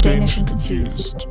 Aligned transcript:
Danish 0.00 0.36
and 0.38 0.48
confused. 0.48 1.26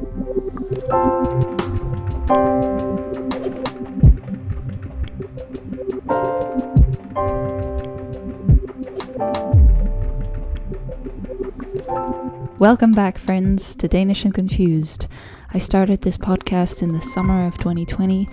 Welcome 12.59 12.91
back, 12.91 13.17
friends, 13.17 13.75
to 13.77 13.87
Danish 13.87 14.25
and 14.25 14.33
Confused. 14.33 15.07
I 15.53 15.59
started 15.59 16.01
this 16.01 16.17
podcast 16.17 16.83
in 16.83 16.89
the 16.89 17.01
summer 17.01 17.45
of 17.45 17.57
2020, 17.57 18.27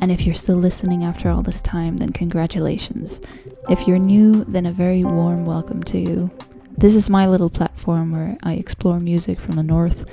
and 0.00 0.10
if 0.10 0.24
you're 0.24 0.34
still 0.34 0.56
listening 0.56 1.04
after 1.04 1.28
all 1.28 1.42
this 1.42 1.62
time, 1.62 1.98
then 1.98 2.10
congratulations. 2.10 3.20
If 3.68 3.86
you're 3.86 3.98
new, 3.98 4.44
then 4.44 4.66
a 4.66 4.72
very 4.72 5.04
warm 5.04 5.44
welcome 5.44 5.82
to 5.84 5.98
you. 5.98 6.30
This 6.76 6.94
is 6.94 7.10
my 7.10 7.26
little 7.26 7.50
platform 7.50 8.12
where 8.12 8.36
I 8.42 8.54
explore 8.54 8.98
music 9.00 9.38
from 9.38 9.56
the 9.56 9.62
north 9.62 10.06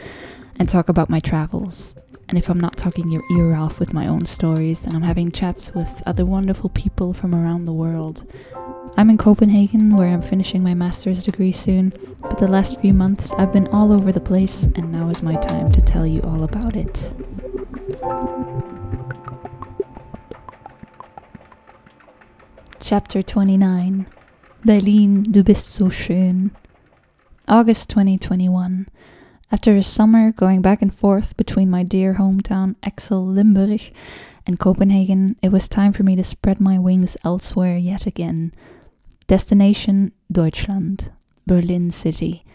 and 0.58 0.68
talk 0.68 0.90
about 0.90 1.09
my 1.09 1.20
travels. 1.20 1.95
And 2.30 2.38
if 2.38 2.50
I'm 2.50 2.59
not 2.59 2.76
talking 2.76 3.09
your 3.09 3.23
ear 3.31 3.55
off 3.55 3.80
with 3.80 3.94
my 3.94 4.08
own 4.08 4.26
stories, 4.26 4.81
then 4.81 4.94
I'm 4.94 5.02
having 5.02 5.31
chats 5.31 5.73
with 5.73 6.04
other 6.06 6.26
wonderful 6.26 6.70
people 6.70 7.14
from 7.14 7.34
around 7.34 7.64
the 7.64 7.73
world. 7.73 8.30
I'm 8.98 9.09
in 9.09 9.17
Copenhagen 9.17 9.95
where 9.95 10.09
I'm 10.09 10.22
finishing 10.22 10.64
my 10.64 10.73
master's 10.73 11.23
degree 11.23 11.54
soon, 11.54 11.94
but 12.22 12.38
the 12.38 12.48
last 12.50 12.81
few 12.81 12.94
months 12.94 13.31
I've 13.34 13.54
been 13.54 13.67
all 13.67 13.94
over 13.94 14.12
the 14.12 14.20
place, 14.20 14.66
and 14.76 14.92
now 14.92 15.08
is 15.08 15.23
my 15.23 15.36
time 15.36 15.72
to 15.72 15.81
tell 15.81 16.06
you 16.06 16.22
all 16.22 16.44
about 16.44 16.76
it. 16.76 17.14
Chapter 22.80 23.23
29 23.23 24.05
Berlin, 24.63 25.23
du 25.23 25.44
bist 25.44 25.67
so 25.72 25.89
schön. 25.89 26.52
August 27.47 27.89
2021. 27.89 28.88
After 29.52 29.75
a 29.75 29.81
summer 29.81 30.31
going 30.31 30.61
back 30.61 30.83
and 30.83 30.94
forth 30.94 31.36
between 31.38 31.72
my 31.72 31.81
dear 31.81 32.14
hometown 32.16 32.75
Axel 32.83 33.25
Limburg 33.25 33.81
and 34.45 34.59
Copenhagen, 34.59 35.36
it 35.42 35.52
was 35.52 35.67
time 35.67 35.92
for 35.92 36.03
me 36.03 36.16
to 36.16 36.23
spread 36.23 36.59
my 36.59 36.78
wings 36.78 37.17
elsewhere 37.25 37.78
yet 37.78 38.05
again. 38.05 38.53
Destination 39.25 40.11
Deutschland, 40.31 41.11
Berlin 41.48 41.89
City. 41.89 42.45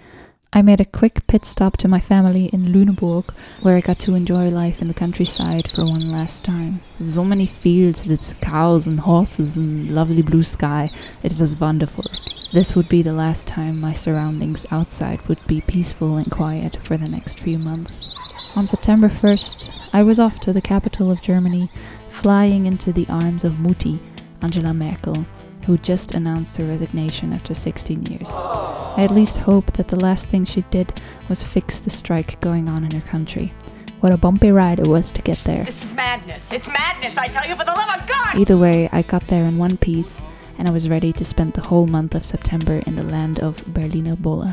I 0.55 0.61
made 0.61 0.81
a 0.81 0.85
quick 0.85 1.27
pit 1.29 1.47
stop 1.47 1.79
to 1.79 1.89
my 1.89 1.99
family 1.99 2.49
in 2.49 2.75
Lüneburg, 2.75 3.31
where 3.63 3.75
I 3.75 3.81
got 3.81 3.99
to 4.01 4.15
enjoy 4.15 4.51
life 4.51 4.83
in 4.83 4.89
the 4.89 4.93
countryside 4.93 5.71
for 5.71 5.87
one 5.87 6.13
last 6.13 6.45
time. 6.45 6.83
So 7.01 7.25
many 7.25 7.47
fields 7.47 8.07
with 8.07 8.39
cows 8.43 8.87
and 8.87 9.01
horses 9.01 9.57
and 9.57 9.95
lovely 9.95 10.21
blue 10.21 10.43
sky. 10.43 10.91
It 11.23 11.39
was 11.39 11.59
wonderful. 11.59 12.05
This 12.53 12.77
would 12.77 12.91
be 12.91 13.01
the 13.01 13.15
last 13.15 13.49
time 13.49 13.81
my 13.81 13.95
surroundings 13.95 14.67
outside 14.71 15.27
would 15.27 15.43
be 15.47 15.63
peaceful 15.63 16.19
and 16.19 16.31
quiet 16.31 16.77
for 16.83 16.99
the 16.99 17.09
next 17.09 17.41
few 17.41 17.57
months. 17.57 18.15
On 18.55 18.67
September 18.67 19.09
1st, 19.09 19.73
I 19.95 20.03
was 20.03 20.19
off 20.19 20.39
to 20.41 20.53
the 20.53 20.61
capital 20.61 21.11
of 21.11 21.23
Germany, 21.23 21.71
flying 22.11 22.67
into 22.67 22.93
the 22.93 23.07
arms 23.09 23.45
of 23.45 23.55
Mutti, 23.55 24.01
Angela 24.43 24.75
Merkel, 24.75 25.25
who 25.65 25.79
just 25.79 26.13
announced 26.13 26.57
her 26.57 26.67
resignation 26.67 27.33
after 27.33 27.55
16 27.55 28.07
years. 28.07 28.31
I 28.31 29.05
at 29.05 29.11
least 29.11 29.37
hope 29.37 29.73
that 29.73 29.89
the 29.89 29.99
last 30.01 30.29
thing 30.29 30.45
she 30.45 30.63
did 30.71 31.01
was 31.29 31.45
fix 31.45 31.81
the 31.81 31.91
strike 31.91 32.41
going 32.41 32.69
on 32.69 32.85
in 32.85 32.91
her 32.91 33.07
country. 33.09 33.53
What 34.01 34.13
a 34.13 34.17
bumpy 34.17 34.51
ride 34.51 34.81
it 34.81 34.87
was 34.87 35.13
to 35.13 35.23
get 35.23 35.39
there. 35.45 35.65
This 35.65 35.85
is 35.85 35.95
madness. 35.95 36.51
It's 36.51 36.67
madness, 36.67 37.17
I 37.17 37.29
tell 37.29 37.49
you, 37.49 37.55
for 37.55 37.65
the 37.65 37.71
love 37.71 38.01
of 38.01 38.07
God! 38.09 38.37
Either 38.37 38.57
way, 38.57 38.89
I 38.91 39.03
got 39.03 39.27
there 39.29 39.45
in 39.45 39.59
one 39.59 39.77
piece, 39.77 40.25
and 40.59 40.67
I 40.67 40.73
was 40.73 40.89
ready 40.89 41.13
to 41.13 41.25
spend 41.25 41.53
the 41.53 41.61
whole 41.61 41.87
month 41.87 42.17
of 42.17 42.27
September 42.27 42.83
in 42.85 42.97
the 42.97 43.05
land 43.05 43.39
of 43.39 43.65
Berliner 43.73 44.17
Bolle. 44.17 44.53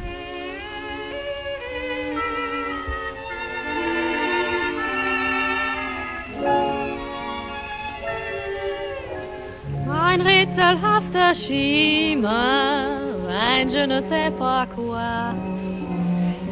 Ein 10.19 10.27
rätselhafter 10.27 11.33
Schimmer, 11.33 12.99
ein 13.29 13.69
je 13.69 13.87
ne 13.87 14.03
sais 14.09 14.31
pas 14.37 14.67
quoi, 14.75 15.33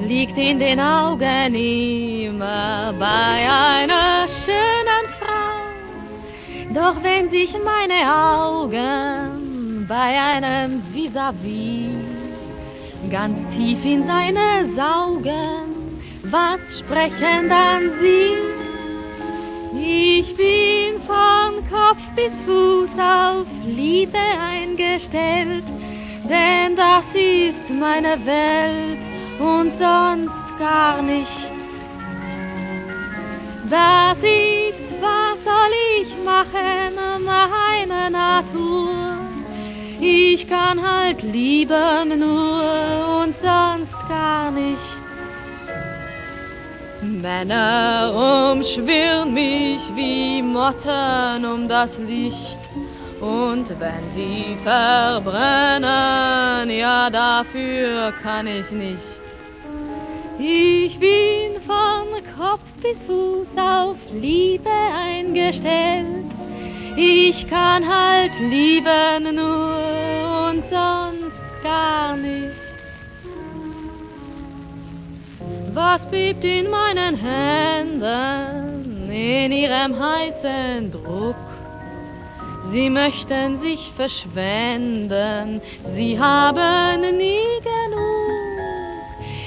liegt 0.07 0.37
in 0.37 0.57
den 0.57 0.79
Augen 0.79 1.53
immer 1.53 2.93
bei 2.97 3.45
einer 3.45 4.25
schönen 4.45 5.05
Frau. 5.19 5.59
Doch 6.73 7.03
wenn 7.03 7.29
sich 7.29 7.53
meine 7.65 8.09
Augen 8.09 9.85
bei 9.85 10.17
einem 10.17 10.81
vis-à-vis 10.93 12.05
ganz 13.11 13.37
tief 13.53 13.83
in 13.83 14.07
seine 14.07 14.69
saugen, 14.77 15.99
was 16.23 16.59
sprechen 16.79 17.49
dann 17.49 17.91
sie? 17.99 18.56
Ich 19.79 20.35
bin 20.35 20.99
von 21.05 21.63
Kopf 21.69 22.01
bis 22.15 22.31
Fuß 22.45 22.89
auf 22.99 23.45
Liebe 23.65 24.17
eingestellt, 24.17 25.63
denn 26.27 26.75
das 26.75 27.03
ist 27.13 27.69
meine 27.69 28.17
Welt 28.25 28.97
und 29.39 29.71
sonst 29.77 30.59
gar 30.59 31.01
nicht. 31.01 31.51
Das 33.69 34.17
ist, 34.17 35.01
was 35.01 35.37
soll 35.43 35.73
ich 36.01 36.23
machen, 36.23 37.25
meine 37.25 38.09
Natur. 38.09 39.17
Ich 39.99 40.47
kann 40.47 40.81
halt 40.81 41.21
lieben 41.21 42.19
nur 42.19 43.23
und 43.23 43.35
sonst 43.41 44.09
gar 44.09 44.49
nicht. 44.51 45.06
Männer 47.21 48.51
umschwirren 48.53 49.33
mich 49.33 49.81
wie 49.95 50.41
Motten 50.41 51.45
um 51.45 51.67
das 51.67 51.89
Licht. 51.97 52.57
Und 53.19 53.67
wenn 53.79 54.03
sie 54.15 54.57
verbrennen, 54.63 55.89
ja 56.69 57.09
dafür 57.09 58.13
kann 58.21 58.45
ich 58.47 58.69
nicht. 58.69 59.17
Ich 60.39 60.99
bin 60.99 61.59
von 61.65 62.07
Kopf 62.37 62.61
bis 62.81 62.97
Fuß 63.07 63.47
auf 63.57 63.97
Liebe 64.13 64.69
eingestellt. 64.69 66.25
Ich 66.95 67.47
kann 67.49 67.87
halt 67.87 68.31
lieben 68.39 69.35
nur 69.35 70.49
und 70.49 70.63
sonst 70.69 71.63
gar 71.63 72.15
nicht. 72.15 72.66
Was 75.77 76.01
bebt 76.09 76.43
in 76.43 76.71
meinen 76.71 77.15
Händen 77.15 79.11
in 79.11 79.51
ihrem 79.51 79.99
heißen 79.99 80.91
Druck? 80.91 81.35
Sie 82.71 82.89
möchten 82.89 83.61
sich 83.61 83.91
verschwenden, 83.95 85.61
sie 85.93 86.19
haben 86.19 87.01
nie 87.01 87.61
genug. 87.61 88.31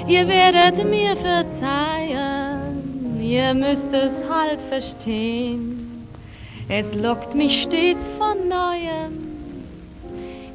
Ihr 0.07 0.29
werdet 0.29 0.85
mir 0.89 1.17
verzeihen, 1.17 3.21
ihr 3.21 3.53
müsst 3.53 3.93
es 3.93 4.13
halt 4.33 4.61
verstehen. 4.69 6.07
Es 6.69 6.87
lockt 6.95 7.35
mich 7.35 7.63
stets 7.63 8.07
von 8.19 8.49
neuem, 8.49 9.65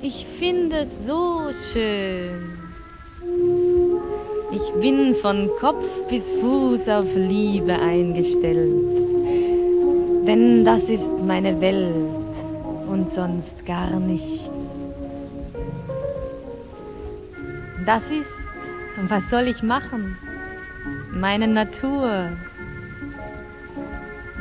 ich 0.02 0.25
finde 0.40 0.84
es 0.84 0.88
so 1.06 1.52
schön. 1.74 2.55
Ich 4.56 4.74
bin 4.80 5.16
von 5.22 5.50
Kopf 5.60 5.84
bis 6.10 6.24
Fuß 6.40 6.88
auf 6.88 7.08
Liebe 7.14 7.74
eingestellt, 7.74 8.86
denn 10.26 10.64
das 10.64 10.82
ist 10.84 11.04
meine 11.28 11.60
Welt 11.60 11.94
und 12.88 13.14
sonst 13.14 13.66
gar 13.66 14.00
nicht. 14.00 14.50
Das 17.85 18.02
ist, 18.03 19.09
was 19.09 19.24
soll 19.29 19.47
ich 19.47 19.62
machen? 19.62 20.18
Meine 21.12 21.50
Natur. 21.50 22.29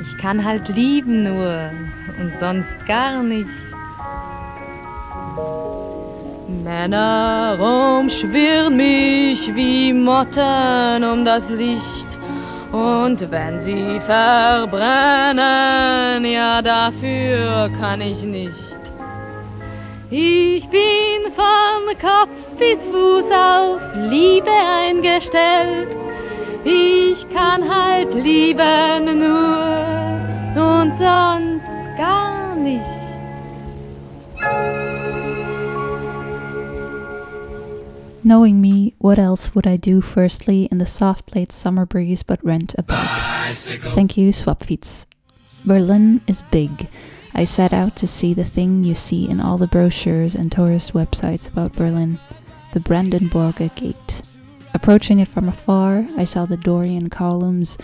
Ich 0.01 0.19
kann 0.19 0.45
halt 0.45 0.69
lieben 0.69 1.25
nur 1.25 1.71
und 2.21 2.33
sonst 2.39 2.87
gar 2.87 3.21
nicht. 3.21 3.51
Männer 6.49 7.59
umschwirren 7.59 8.77
mich 8.77 9.55
wie 9.55 9.93
Motten 9.93 11.05
um 11.05 11.25
das 11.25 11.49
Licht. 11.49 12.07
Und 12.71 13.31
wenn 13.31 13.65
sie 13.65 14.01
verbrennen, 14.07 15.43
ja 16.25 16.61
dafür 16.61 17.71
kann 17.81 18.01
ich 18.01 18.23
nicht. 18.23 18.53
Ich 20.11 20.69
bin 20.69 21.33
von 21.35 21.97
Kopf 22.01 22.31
bis 22.59 22.79
Fuß 22.93 23.25
auf 23.33 23.81
Liebe 24.11 24.51
eingestellt. 24.51 25.89
Ich 26.65 27.27
kann 27.35 27.63
halt 27.69 28.15
lieben 28.15 29.19
nur 29.19 29.85
und 30.57 30.99
sonst 30.99 31.65
gar 31.97 32.55
nicht. 32.57 32.85
Knowing 38.27 38.59
me, 38.59 38.95
what 38.97 39.19
else 39.19 39.55
would 39.55 39.67
I 39.67 39.77
do 39.77 40.01
firstly 40.01 40.65
in 40.73 40.79
the 40.79 40.87
soft 40.87 41.37
late 41.37 41.53
summer 41.53 41.85
breeze 41.85 42.23
but 42.23 42.43
rent 42.43 42.75
a 42.79 42.83
bike? 42.83 43.53
Thank 43.53 44.17
you, 44.17 44.31
Swapfiets. 44.31 45.05
Berlin 45.63 46.23
is 46.27 46.41
big. 46.51 46.89
I 47.35 47.45
set 47.45 47.75
out 47.75 47.97
to 47.97 48.07
see 48.07 48.33
the 48.33 48.43
thing 48.43 48.83
you 48.83 48.95
see 48.95 49.29
in 49.29 49.41
all 49.41 49.59
the 49.59 49.67
brochures 49.67 50.35
and 50.35 50.51
tourist 50.51 50.95
websites 50.95 51.49
about 51.49 51.75
Berlin 51.75 52.19
the 52.73 52.81
Brandenburger 52.81 53.73
Gate. 53.75 54.23
Approaching 54.73 55.19
it 55.19 55.29
from 55.29 55.49
afar, 55.49 56.07
I 56.17 56.25
saw 56.25 56.47
the 56.47 56.57
Dorian 56.57 57.11
columns 57.11 57.77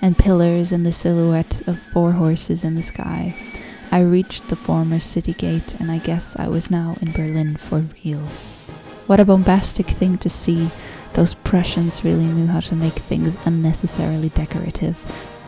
and 0.00 0.16
pillars 0.16 0.70
and 0.70 0.86
the 0.86 0.92
silhouette 0.92 1.66
of 1.66 1.78
four 1.78 2.12
horses 2.12 2.62
in 2.62 2.76
the 2.76 2.82
sky. 2.82 3.34
I 3.90 4.00
reached 4.00 4.48
the 4.48 4.56
former 4.56 5.00
city 5.00 5.32
gate, 5.34 5.74
and 5.80 5.90
I 5.90 5.98
guess 5.98 6.36
I 6.36 6.46
was 6.46 6.70
now 6.70 6.96
in 7.02 7.12
Berlin 7.12 7.56
for 7.56 7.84
real. 8.02 8.22
What 9.10 9.18
a 9.18 9.24
bombastic 9.24 9.88
thing 9.88 10.18
to 10.18 10.28
see! 10.28 10.70
Those 11.14 11.34
Prussians 11.34 12.04
really 12.04 12.26
knew 12.26 12.46
how 12.46 12.60
to 12.60 12.76
make 12.76 12.92
things 12.92 13.36
unnecessarily 13.44 14.28
decorative. 14.28 14.96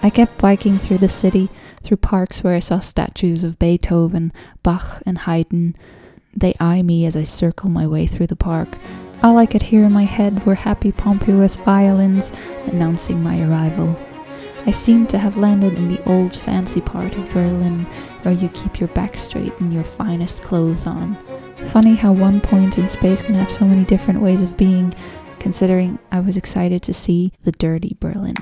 I 0.03 0.11
kept 0.11 0.37
biking 0.39 0.79
through 0.79 0.99
the 0.99 1.09
city, 1.09 1.49
through 1.81 1.99
parks 1.99 2.43
where 2.43 2.57
I 2.57 2.59
saw 2.59 2.81
statues 2.81 3.45
of 3.45 3.61
Beethoven, 3.61 4.33
Bach, 4.65 5.01
and 5.07 5.17
Haydn. 5.17 5.77
They 6.37 6.55
eye 6.59 6.83
me 6.83 7.07
as 7.07 7.17
I 7.17 7.23
circle 7.23 7.71
my 7.71 7.87
way 7.87 8.05
through 8.05 8.27
the 8.27 8.35
park. 8.35 8.79
All 9.23 9.39
I 9.39 9.47
could 9.47 9.63
hear 9.63 9.85
in 9.85 9.93
my 9.93 10.07
head 10.07 10.45
were 10.45 10.57
happy, 10.57 10.91
pompous 10.91 11.55
violins 11.55 12.33
announcing 12.67 13.23
my 13.23 13.43
arrival. 13.45 13.97
I 14.67 14.73
seemed 14.73 15.09
to 15.11 15.19
have 15.19 15.37
landed 15.37 15.75
in 15.75 15.87
the 15.87 16.03
old 16.11 16.35
fancy 16.35 16.81
part 16.81 17.15
of 17.15 17.31
Berlin 17.31 17.85
where 18.23 18.35
you 18.35 18.49
keep 18.49 18.81
your 18.81 18.89
back 18.89 19.17
straight 19.17 19.57
and 19.61 19.73
your 19.73 19.85
finest 19.85 20.43
clothes 20.43 20.85
on. 20.85 21.17
Funny 21.67 21.95
how 21.95 22.13
one 22.13 22.41
point 22.41 22.79
in 22.79 22.89
space 22.89 23.23
can 23.23 23.35
have 23.35 23.51
so 23.51 23.65
many 23.65 23.85
different 23.85 24.21
ways 24.21 24.43
of 24.43 24.57
being, 24.57 24.93
considering 25.39 25.99
I 26.11 26.21
was 26.21 26.37
excited 26.37 26.83
to 26.83 26.93
see 26.93 27.33
the 27.43 27.53
dirty 27.53 27.97
Berlin. 27.99 28.35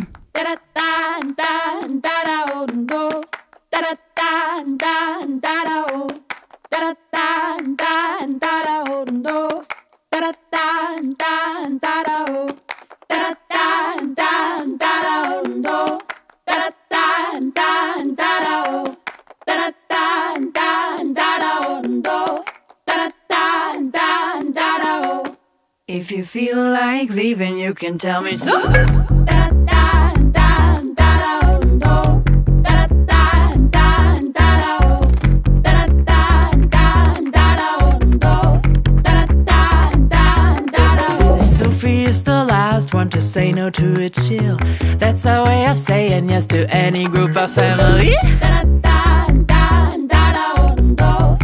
If 25.93 26.13
you 26.13 26.25
feel 26.25 26.57
like 26.57 27.11
leaving, 27.11 27.59
you 27.59 27.75
can 27.75 27.99
tell 27.99 28.23
me 28.23 28.37
so. 28.37 28.63
Sophie 41.59 42.05
is 42.05 42.23
the 42.23 42.45
last 42.49 42.95
one 42.95 43.11
to 43.11 43.21
say 43.21 43.51
no 43.51 43.69
to 43.71 44.05
a 44.05 44.09
chill. 44.11 44.59
That's 44.99 45.27
our 45.27 45.45
way 45.45 45.67
of 45.67 45.77
saying 45.77 46.31
yes 46.31 46.47
to 46.47 46.73
any 46.73 47.07
group 47.07 47.37
of 47.37 47.53
family. 47.53 48.15
Susanna 48.21 48.61
is 51.27 51.40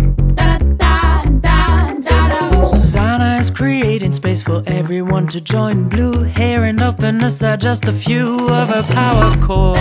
creating 3.56 4.12
space 4.12 4.42
for 4.42 4.62
everyone 4.66 5.26
to 5.26 5.40
join. 5.40 5.88
Blue 5.88 6.22
hair 6.22 6.64
and 6.64 6.82
openness 6.82 7.42
are 7.42 7.56
just 7.56 7.88
a 7.88 7.92
few 7.92 8.46
of 8.50 8.68
her 8.68 8.82
power 8.82 9.34
chords. 9.42 9.80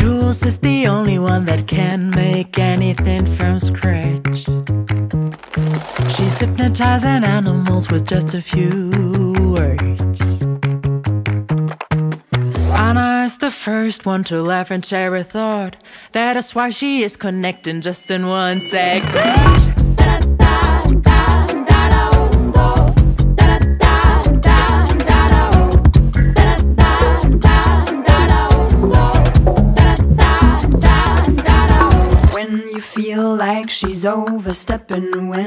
Jules 0.00 0.44
is 0.44 0.58
the 0.58 0.88
only 0.88 1.20
one 1.20 1.44
that 1.44 1.68
can 1.68 2.10
make 2.10 2.58
anything 2.58 3.24
from 3.36 3.60
scratch. 3.60 4.46
She's 6.16 6.38
hypnotizing 6.40 7.22
animals 7.22 7.88
with 7.92 8.08
just 8.08 8.34
a 8.34 8.42
few 8.42 8.90
words. 9.54 10.05
First 13.66 14.06
one 14.06 14.22
to 14.22 14.40
laugh 14.40 14.70
and 14.70 14.86
share 14.86 15.12
a 15.16 15.24
thought. 15.24 15.74
That 16.12 16.36
is 16.36 16.54
why 16.54 16.70
she 16.70 17.02
is 17.02 17.16
connecting 17.16 17.80
just 17.80 18.08
in 18.12 18.28
one 18.28 18.60
second. 18.60 19.10
When 32.34 32.52
you 32.68 32.78
feel 32.78 33.34
like 33.34 33.68
she's 33.68 34.04
overstepping, 34.04 35.28
when 35.28 35.45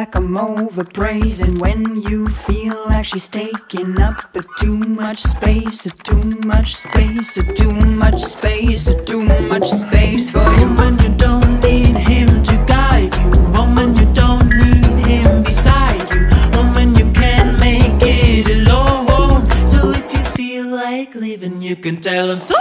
like 0.00 0.16
I'm 0.16 0.34
overpraising, 0.34 1.60
when 1.60 1.84
you 2.08 2.26
feel 2.26 2.74
like 2.86 3.04
she's 3.04 3.28
taking 3.28 4.00
up 4.00 4.34
a 4.34 4.40
too 4.58 4.78
much 4.78 5.20
space, 5.20 5.84
a 5.84 5.90
too 5.90 6.24
much 6.52 6.74
space, 6.74 7.36
a 7.36 7.42
too 7.52 7.70
much 7.70 8.22
space, 8.22 8.86
a 8.86 9.04
too 9.04 9.22
much 9.22 9.68
space 9.68 10.30
for 10.30 10.38
you. 10.58 10.68
When 10.80 10.98
you 11.00 11.10
don't 11.16 11.60
need 11.60 11.98
him 11.98 12.42
to 12.44 12.54
guide 12.66 13.14
you, 13.14 13.30
woman, 13.52 13.94
you 13.94 14.06
don't 14.14 14.48
need 14.48 15.04
him 15.04 15.42
beside 15.42 16.08
you, 16.14 16.22
woman, 16.56 16.94
you 16.94 17.12
can't 17.12 17.60
make 17.60 18.00
it 18.00 18.46
alone. 18.56 19.46
So 19.66 19.90
if 19.90 20.10
you 20.14 20.22
feel 20.38 20.64
like 20.64 21.14
leaving, 21.14 21.60
you 21.60 21.76
can 21.76 22.00
tell 22.00 22.30
him 22.30 22.40
so. 22.40 22.56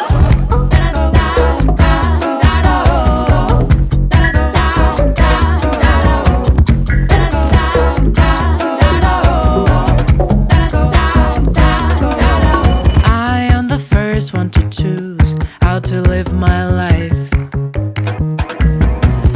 Live 16.19 16.33
my 16.33 16.65
life. 16.65 17.29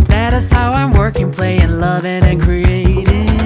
That 0.07 0.33
is 0.33 0.51
how 0.51 0.73
I'm 0.73 0.91
working, 0.91 1.31
playing, 1.31 1.79
loving, 1.79 2.25
and 2.25 2.41
creating. 2.41 3.39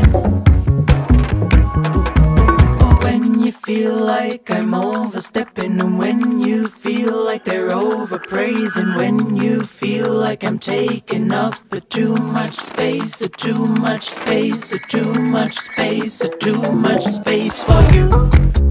When 3.04 3.40
you 3.44 3.52
feel 3.52 3.96
like 3.96 4.50
I'm 4.50 4.74
overstepping, 4.74 5.80
and 5.80 6.00
when 6.00 6.40
you 6.40 6.66
feel 6.68 7.16
like 7.26 7.46
they're 7.46 7.70
overpraising, 7.70 8.96
when 8.96 9.36
you 9.36 9.62
feel 9.62 10.12
like 10.12 10.44
I'm 10.44 10.58
taking 10.58 11.32
up 11.32 11.54
a 11.72 11.80
too 11.80 12.16
much 12.16 12.56
space, 12.56 13.22
a 13.22 13.30
too 13.30 13.64
much 13.66 14.06
space, 14.10 14.72
a 14.72 14.80
too 14.80 15.14
much 15.14 15.54
space, 15.54 16.22
a 16.22 16.30
too 16.38 16.62
much 16.72 17.04
space 17.04 17.62
for 17.62 17.82
you. 17.94 18.67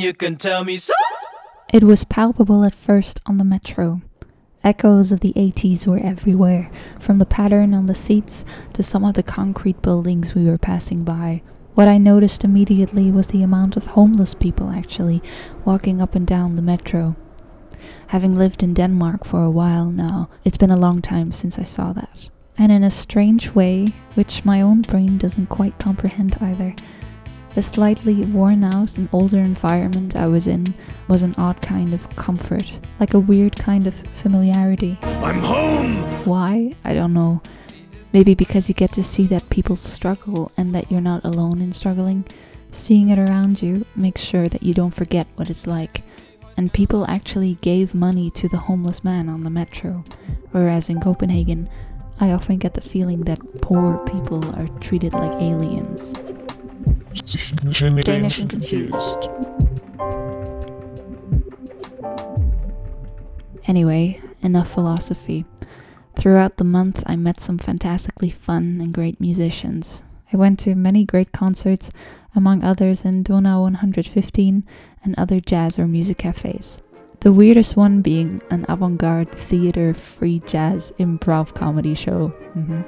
You 0.00 0.14
can 0.14 0.36
tell 0.36 0.64
me 0.64 0.76
so. 0.76 0.94
It 1.72 1.84
was 1.84 2.04
palpable 2.04 2.64
at 2.64 2.74
first 2.74 3.20
on 3.26 3.38
the 3.38 3.44
metro. 3.44 4.00
Echoes 4.64 5.12
of 5.12 5.20
the 5.20 5.32
80s 5.34 5.86
were 5.86 5.98
everywhere, 5.98 6.70
from 6.98 7.18
the 7.18 7.26
pattern 7.26 7.74
on 7.74 7.86
the 7.86 7.94
seats 7.94 8.44
to 8.72 8.82
some 8.82 9.04
of 9.04 9.14
the 9.14 9.22
concrete 9.22 9.80
buildings 9.82 10.34
we 10.34 10.46
were 10.46 10.58
passing 10.58 11.04
by. 11.04 11.42
What 11.74 11.88
I 11.88 11.98
noticed 11.98 12.42
immediately 12.42 13.12
was 13.12 13.28
the 13.28 13.42
amount 13.42 13.76
of 13.76 13.86
homeless 13.86 14.34
people 14.34 14.70
actually 14.70 15.22
walking 15.64 16.00
up 16.00 16.14
and 16.14 16.26
down 16.26 16.56
the 16.56 16.62
metro. 16.62 17.14
Having 18.08 18.36
lived 18.36 18.62
in 18.62 18.74
Denmark 18.74 19.24
for 19.24 19.44
a 19.44 19.50
while 19.50 19.90
now, 19.90 20.28
it's 20.44 20.56
been 20.56 20.72
a 20.72 20.76
long 20.76 21.00
time 21.00 21.30
since 21.30 21.58
I 21.58 21.64
saw 21.64 21.92
that. 21.92 22.30
And 22.58 22.72
in 22.72 22.82
a 22.82 22.90
strange 22.90 23.54
way, 23.54 23.92
which 24.14 24.44
my 24.44 24.60
own 24.60 24.82
brain 24.82 25.18
doesn't 25.18 25.46
quite 25.50 25.78
comprehend 25.78 26.36
either, 26.40 26.74
the 27.58 27.62
slightly 27.62 28.24
worn 28.26 28.62
out 28.62 28.96
and 28.98 29.08
older 29.12 29.38
environment 29.38 30.14
I 30.14 30.28
was 30.28 30.46
in 30.46 30.72
was 31.08 31.24
an 31.24 31.34
odd 31.38 31.60
kind 31.60 31.92
of 31.92 32.08
comfort, 32.14 32.70
like 33.00 33.14
a 33.14 33.18
weird 33.18 33.56
kind 33.56 33.88
of 33.88 33.94
familiarity. 33.94 34.96
I'm 35.02 35.40
home! 35.40 35.96
Why? 36.24 36.76
I 36.84 36.94
don't 36.94 37.12
know. 37.12 37.42
Maybe 38.12 38.36
because 38.36 38.68
you 38.68 38.76
get 38.76 38.92
to 38.92 39.02
see 39.02 39.26
that 39.26 39.50
people 39.50 39.74
struggle 39.74 40.52
and 40.56 40.72
that 40.72 40.88
you're 40.88 41.00
not 41.00 41.24
alone 41.24 41.60
in 41.60 41.72
struggling. 41.72 42.24
Seeing 42.70 43.08
it 43.08 43.18
around 43.18 43.60
you 43.60 43.84
makes 43.96 44.20
sure 44.20 44.48
that 44.48 44.62
you 44.62 44.72
don't 44.72 44.94
forget 44.94 45.26
what 45.34 45.50
it's 45.50 45.66
like. 45.66 46.04
and 46.58 46.72
people 46.72 47.06
actually 47.08 47.54
gave 47.60 47.92
money 47.92 48.30
to 48.30 48.48
the 48.48 48.56
homeless 48.56 49.02
man 49.02 49.28
on 49.28 49.40
the 49.40 49.50
metro. 49.50 50.04
Whereas 50.52 50.90
in 50.90 51.00
Copenhagen, 51.00 51.68
I 52.20 52.30
often 52.32 52.58
get 52.58 52.74
the 52.74 52.80
feeling 52.80 53.22
that 53.22 53.40
poor 53.62 53.98
people 54.06 54.44
are 54.60 54.68
treated 54.80 55.12
like 55.12 55.32
aliens. 55.40 56.14
Danish 58.04 58.38
and 58.38 58.50
confused. 58.50 59.30
Anyway, 63.66 64.20
enough 64.42 64.70
philosophy. 64.70 65.44
Throughout 66.16 66.56
the 66.56 66.64
month, 66.64 67.02
I 67.06 67.16
met 67.16 67.38
some 67.38 67.58
fantastically 67.58 68.30
fun 68.30 68.80
and 68.80 68.92
great 68.92 69.20
musicians. 69.20 70.02
I 70.32 70.36
went 70.36 70.58
to 70.60 70.74
many 70.74 71.04
great 71.04 71.32
concerts, 71.32 71.90
among 72.34 72.62
others 72.62 73.04
in 73.04 73.22
Donau 73.22 73.62
115 73.62 74.64
and 75.04 75.14
other 75.16 75.40
jazz 75.40 75.78
or 75.78 75.86
music 75.86 76.18
cafes. 76.18 76.82
The 77.20 77.32
weirdest 77.32 77.76
one 77.76 78.00
being 78.00 78.42
an 78.50 78.64
avant 78.68 78.98
garde 78.98 79.30
theater 79.32 79.92
free 79.92 80.40
jazz 80.46 80.92
improv 80.98 81.54
comedy 81.54 81.94
show, 81.94 82.32
mhm, 82.54 82.84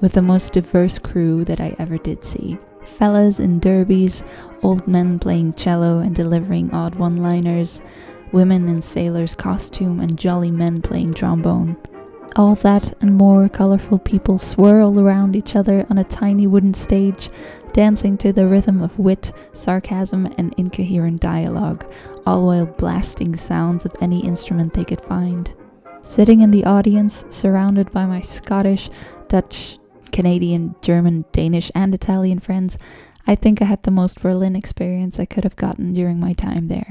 with 0.00 0.12
the 0.12 0.22
most 0.22 0.52
diverse 0.52 0.98
crew 0.98 1.44
that 1.44 1.60
I 1.60 1.74
ever 1.78 1.98
did 1.98 2.22
see. 2.22 2.58
Fellas 2.86 3.40
in 3.40 3.58
derbies, 3.58 4.24
old 4.62 4.86
men 4.88 5.18
playing 5.18 5.54
cello 5.54 5.98
and 5.98 6.14
delivering 6.14 6.72
odd 6.72 6.94
one 6.94 7.16
liners, 7.18 7.82
women 8.32 8.68
in 8.68 8.80
sailor's 8.80 9.34
costume, 9.34 10.00
and 10.00 10.18
jolly 10.18 10.50
men 10.50 10.80
playing 10.80 11.12
trombone. 11.12 11.76
All 12.36 12.54
that 12.56 12.92
and 13.00 13.14
more 13.14 13.48
colorful 13.48 13.98
people 13.98 14.38
swirl 14.38 14.98
around 15.00 15.36
each 15.36 15.56
other 15.56 15.86
on 15.88 15.98
a 15.98 16.04
tiny 16.04 16.46
wooden 16.46 16.74
stage, 16.74 17.30
dancing 17.72 18.18
to 18.18 18.32
the 18.32 18.46
rhythm 18.46 18.82
of 18.82 18.98
wit, 18.98 19.32
sarcasm, 19.52 20.26
and 20.36 20.54
incoherent 20.56 21.20
dialogue, 21.20 21.86
all 22.26 22.46
while 22.46 22.66
blasting 22.66 23.36
sounds 23.36 23.86
of 23.86 23.94
any 24.00 24.24
instrument 24.24 24.74
they 24.74 24.84
could 24.84 25.00
find. 25.00 25.54
Sitting 26.02 26.40
in 26.40 26.50
the 26.50 26.64
audience, 26.64 27.24
surrounded 27.30 27.90
by 27.90 28.06
my 28.06 28.20
Scottish, 28.20 28.90
Dutch, 29.28 29.78
Canadian, 30.12 30.74
German, 30.82 31.24
Danish, 31.32 31.70
and 31.74 31.94
Italian 31.94 32.38
friends, 32.38 32.78
I 33.26 33.34
think 33.34 33.60
I 33.60 33.64
had 33.64 33.82
the 33.82 33.90
most 33.90 34.20
Berlin 34.20 34.54
experience 34.54 35.18
I 35.18 35.24
could 35.24 35.44
have 35.44 35.56
gotten 35.56 35.92
during 35.92 36.20
my 36.20 36.32
time 36.32 36.66
there. 36.66 36.88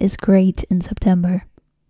Is 0.00 0.16
great 0.16 0.64
in 0.64 0.80
September. 0.80 1.44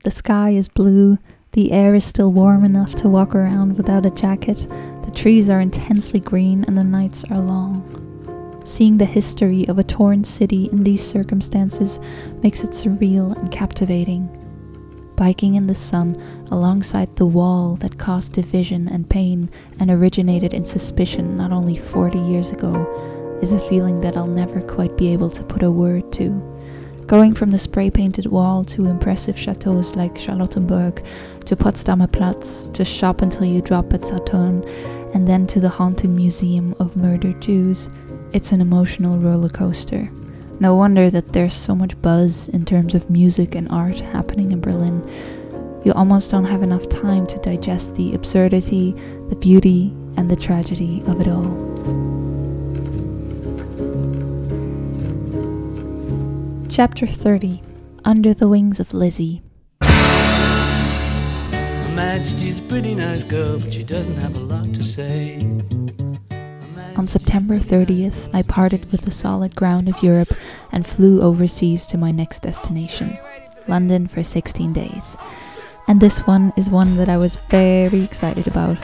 The 0.05 0.11
sky 0.11 0.51
is 0.51 0.69
blue, 0.69 1.19
the 1.53 1.73
air 1.73 1.95
is 1.95 2.05
still 2.05 2.33
warm 2.33 2.65
enough 2.65 2.95
to 2.97 3.09
walk 3.09 3.35
around 3.35 3.77
without 3.77 4.07
a 4.07 4.11
jacket, 4.11 4.67
the 5.05 5.13
trees 5.15 5.49
are 5.49 5.61
intensely 5.61 6.21
green, 6.21 6.65
and 6.65 6.77
the 6.77 6.85
nights 6.85 7.25
are 7.25 7.39
long. 7.39 7.83
Seeing 8.65 8.99
the 8.99 9.05
history 9.05 9.67
of 9.69 9.79
a 9.79 9.85
torn 9.85 10.25
city 10.25 10.69
in 10.71 10.85
these 10.85 11.05
circumstances 11.05 11.99
makes 12.43 12.63
it 12.63 12.71
surreal 12.71 13.37
and 13.37 13.51
captivating. 13.51 14.29
Biking 15.17 15.55
in 15.55 15.67
the 15.67 15.75
sun 15.75 16.17
alongside 16.51 17.17
the 17.17 17.27
wall 17.27 17.77
that 17.77 17.99
caused 17.99 18.33
division 18.33 18.89
and 18.89 19.09
pain 19.09 19.51
and 19.79 19.91
originated 19.91 20.55
in 20.55 20.65
suspicion 20.65 21.37
not 21.37 21.53
only 21.53 21.77
40 21.77 22.19
years 22.19 22.53
ago 22.53 23.39
is 23.43 23.53
a 23.53 23.69
feeling 23.69 24.01
that 24.01 24.17
I'll 24.17 24.27
never 24.27 24.61
quite 24.61 24.97
be 24.97 25.13
able 25.13 25.31
to 25.31 25.43
put 25.43 25.63
a 25.63 25.71
word 25.71 26.13
to. 26.15 26.50
Going 27.11 27.35
from 27.35 27.51
the 27.51 27.59
spray 27.59 27.91
painted 27.91 28.27
wall 28.27 28.63
to 28.67 28.87
impressive 28.87 29.37
chateaus 29.37 29.97
like 29.97 30.15
Charlottenburg, 30.15 31.05
to 31.45 31.57
Potsdamer 31.57 32.07
Platz, 32.07 32.69
to 32.69 32.85
shop 32.85 33.21
until 33.21 33.47
you 33.47 33.61
drop 33.61 33.93
at 33.93 34.05
Saturn, 34.05 34.63
and 35.13 35.27
then 35.27 35.45
to 35.49 35.59
the 35.59 35.69
haunting 35.69 36.15
museum 36.15 36.73
of 36.79 36.97
murdered 36.97 37.43
Jews, 37.43 37.91
it's 38.33 38.53
an 38.53 38.61
emotional 38.61 39.19
roller 39.19 39.49
coaster. 39.49 40.09
No 40.61 40.77
wonder 40.77 41.11
that 41.11 41.33
there's 41.33 41.53
so 41.53 41.75
much 41.75 42.01
buzz 42.01 42.47
in 42.51 42.65
terms 42.65 42.95
of 42.95 43.11
music 43.11 43.57
and 43.57 43.69
art 43.71 43.99
happening 43.99 44.53
in 44.53 44.61
Berlin. 44.61 45.05
You 45.85 45.93
almost 45.95 46.31
don't 46.31 46.45
have 46.45 46.63
enough 46.63 46.89
time 46.89 47.27
to 47.27 47.39
digest 47.39 47.97
the 47.97 48.15
absurdity, 48.15 48.93
the 49.29 49.37
beauty, 49.41 49.93
and 50.17 50.31
the 50.31 50.37
tragedy 50.37 51.03
of 51.09 51.21
it 51.21 51.27
all. 51.27 51.70
Chapter 56.71 57.05
30 57.05 57.61
Under 58.05 58.33
the 58.33 58.47
Wings 58.47 58.79
of 58.79 58.95
Lizzie. 58.95 59.43
Her 59.83 59.89
Majesty's 61.97 62.61
a 62.61 62.63
pretty 62.63 62.95
nice 62.95 63.25
girl, 63.25 63.59
but 63.59 63.75
she 63.75 63.83
doesn't 63.83 64.19
have 64.19 64.37
a 64.37 64.39
lot 64.39 64.73
to 64.75 64.85
say. 64.85 65.41
On 66.97 67.09
September 67.09 67.59
30th, 67.59 68.33
I 68.33 68.43
parted 68.43 68.91
with 68.93 69.01
the 69.01 69.11
solid 69.11 69.57
ground 69.57 69.89
of 69.89 70.01
Europe 70.01 70.33
and 70.71 70.87
flew 70.87 71.21
overseas 71.21 71.89
to 71.89 71.99
my 71.99 72.13
next 72.13 72.45
destination, 72.45 73.19
London 73.67 74.07
for 74.07 74.23
16 74.23 74.73
days. 74.73 75.17
And 75.89 76.01
this 76.01 76.25
one 76.25 76.53
is 76.57 76.71
one 76.71 76.97
that 76.99 77.09
I 77.09 77.17
was 77.17 77.39
very 77.49 78.05
excited 78.05 78.47
about. 78.47 78.79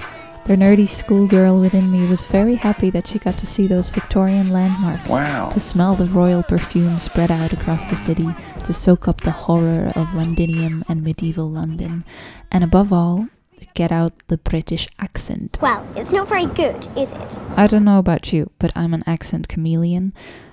The 0.46 0.54
nerdy 0.54 0.88
schoolgirl 0.88 1.60
within 1.60 1.90
me 1.90 2.06
was 2.06 2.22
very 2.22 2.54
happy 2.54 2.88
that 2.90 3.08
she 3.08 3.18
got 3.18 3.36
to 3.38 3.46
see 3.46 3.66
those 3.66 3.90
Victorian 3.90 4.52
landmarks, 4.52 5.08
Wow. 5.10 5.48
to 5.48 5.58
smell 5.58 5.96
the 5.96 6.06
royal 6.06 6.44
perfume 6.44 7.00
spread 7.00 7.32
out 7.32 7.52
across 7.52 7.84
the 7.86 7.96
city, 7.96 8.28
to 8.62 8.72
soak 8.72 9.08
up 9.08 9.22
the 9.22 9.32
horror 9.32 9.92
of 9.96 10.14
Londinium 10.14 10.84
and 10.88 11.02
medieval 11.02 11.50
London, 11.50 12.04
and 12.52 12.62
above 12.62 12.92
all, 12.92 13.26
get 13.74 13.90
out 13.90 14.12
the 14.28 14.38
British 14.38 14.86
accent. 15.00 15.58
Well, 15.60 15.84
it's 15.96 16.12
not 16.12 16.28
very 16.28 16.46
good, 16.46 16.86
is 16.96 17.12
it? 17.12 17.38
I 17.56 17.66
don't 17.66 17.84
know 17.84 17.98
about 17.98 18.32
you, 18.32 18.48
but 18.60 18.70
I'm 18.76 18.94
an 18.94 19.02
accent 19.04 19.48
chameleon. 19.48 20.12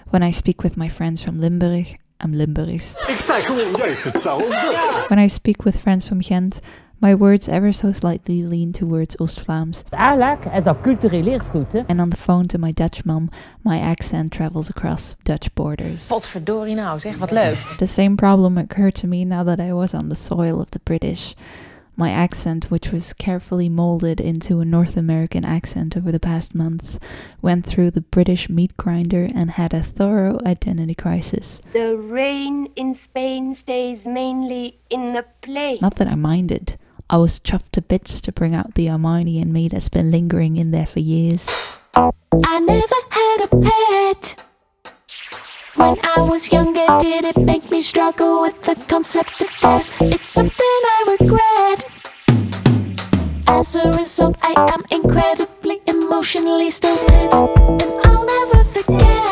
When 0.09 0.23
I 0.23 0.31
speak 0.31 0.63
with 0.63 0.75
my 0.75 0.89
friends 0.89 1.21
from 1.21 1.39
Limburg, 1.39 1.99
I'm 2.19 2.33
Limburgs. 2.33 2.95
Exactly 3.09 3.63
yes, 3.77 4.07
it's 4.07 4.23
so 4.23 4.39
When 5.09 5.19
I 5.19 5.27
speak 5.27 5.65
with 5.65 5.79
friends 5.79 6.07
from 6.07 6.19
Ghent, 6.19 6.61
my 7.03 7.13
words 7.13 7.49
ever 7.49 7.73
so 7.73 7.91
slightly 7.91 8.43
lean 8.43 8.71
towards 8.71 9.19
Oost-Vlaams. 9.19 9.83
Eigenlijk 9.89 10.45
is 10.45 10.63
dat 10.63 10.81
cultureel 10.81 11.27
erfgoed, 11.27 11.71
hè? 11.71 11.79
And 11.87 11.99
on 11.99 12.09
the 12.09 12.17
phone 12.17 12.45
to 12.45 12.57
my 12.57 12.71
Dutch 12.71 13.03
mom, 13.03 13.29
my 13.61 13.79
accent 13.79 14.31
travels 14.31 14.69
across 14.69 15.15
Dutch 15.23 15.53
borders. 15.53 16.07
Potverdorie 16.07 16.75
nou, 16.75 16.99
zeg 16.99 17.17
wat 17.17 17.31
leuk. 17.31 17.57
The 17.77 17.85
same 17.85 18.15
problem 18.15 18.57
occurred 18.57 18.95
to 18.95 19.07
me 19.07 19.25
now 19.25 19.43
that 19.43 19.59
I 19.59 19.73
was 19.73 19.93
on 19.93 20.07
the 20.09 20.15
soil 20.15 20.59
of 20.59 20.69
the 20.69 20.79
British. 20.83 21.35
My 21.95 22.09
accent, 22.11 22.71
which 22.71 22.91
was 22.91 23.13
carefully 23.13 23.69
molded 23.69 24.19
into 24.19 24.61
a 24.61 24.65
North 24.65 24.97
American 24.97 25.45
accent 25.45 25.97
over 25.97 26.11
the 26.11 26.19
past 26.19 26.55
months, 26.55 26.99
went 27.41 27.65
through 27.65 27.91
the 27.91 28.01
British 28.01 28.49
meat 28.49 28.75
grinder 28.77 29.27
and 29.35 29.51
had 29.51 29.73
a 29.73 29.83
thorough 29.83 30.39
identity 30.45 30.95
crisis. 30.95 31.61
The 31.73 31.97
rain 31.97 32.69
in 32.75 32.93
Spain 32.95 33.53
stays 33.53 34.05
mainly 34.05 34.79
in 34.89 35.13
the 35.13 35.25
plain. 35.41 35.77
Not 35.81 35.95
that 35.95 36.07
I 36.07 36.15
minded. 36.15 36.77
I 37.13 37.17
was 37.17 37.39
chuffed 37.39 37.73
to 37.73 37.81
bits 37.83 38.19
to 38.21 38.31
bring 38.31 38.55
out 38.55 38.73
the 38.73 38.87
Armani 38.87 39.39
in 39.39 39.53
me 39.53 39.67
that's 39.67 39.87
been 39.87 40.09
lingering 40.09 40.57
in 40.57 40.71
there 40.71 40.87
for 40.87 40.99
years. 40.99 41.77
I 41.95 42.59
never 42.59 42.95
had 43.11 43.37
a 43.43 43.49
pet. 43.61 44.43
When 45.75 45.99
I 46.03 46.21
was 46.21 46.51
younger, 46.51 46.87
did 46.99 47.23
it 47.25 47.37
make 47.37 47.69
me 47.69 47.81
struggle 47.81 48.41
with 48.41 48.59
the 48.63 48.73
concept 48.87 49.43
of 49.43 49.49
death? 49.61 50.01
It's 50.01 50.27
something 50.27 50.57
I 50.95 51.17
regret. 51.19 51.85
As 53.45 53.75
a 53.75 53.91
result, 53.91 54.35
I 54.41 54.55
am 54.73 54.83
incredibly 54.89 55.81
emotionally 55.85 56.71
stilted, 56.71 57.31
and 57.31 57.93
I'll 58.05 58.25
never 58.25 58.63
forget 58.63 59.22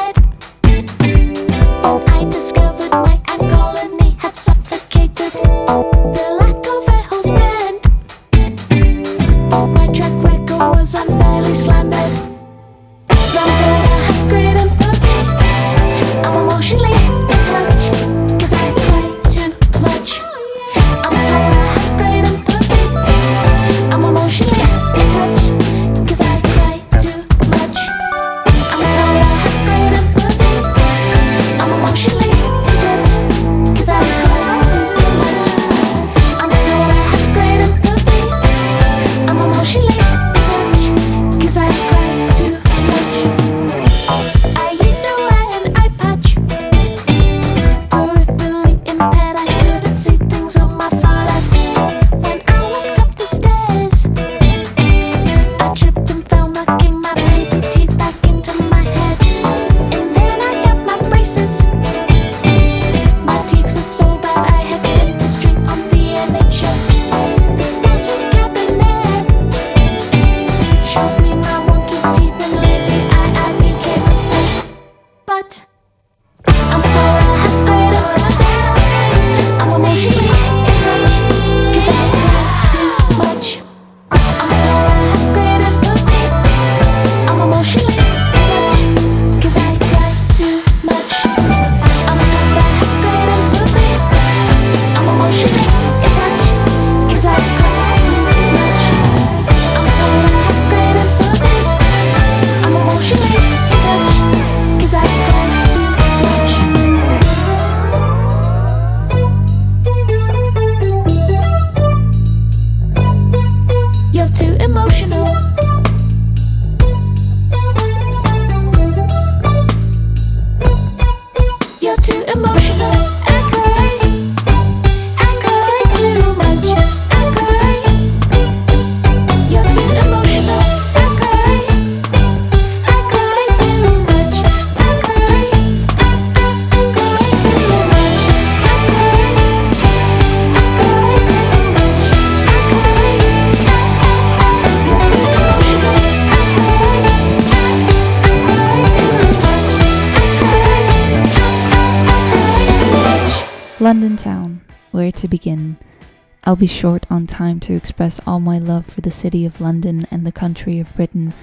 be 156.62 156.68
short 156.68 157.08
on 157.10 157.26
time 157.26 157.60
to 157.60 157.74
express 157.74 158.22
all 158.28 158.40
my 158.40 158.60
love 158.60 158.86
for 158.86 159.02
the 159.02 159.10
city 159.10 159.48
of 159.48 159.60
London 159.60 160.06
and 160.12 160.28
the 160.28 160.32
country 160.32 160.80
of 160.80 160.96
Britain. 160.96 161.34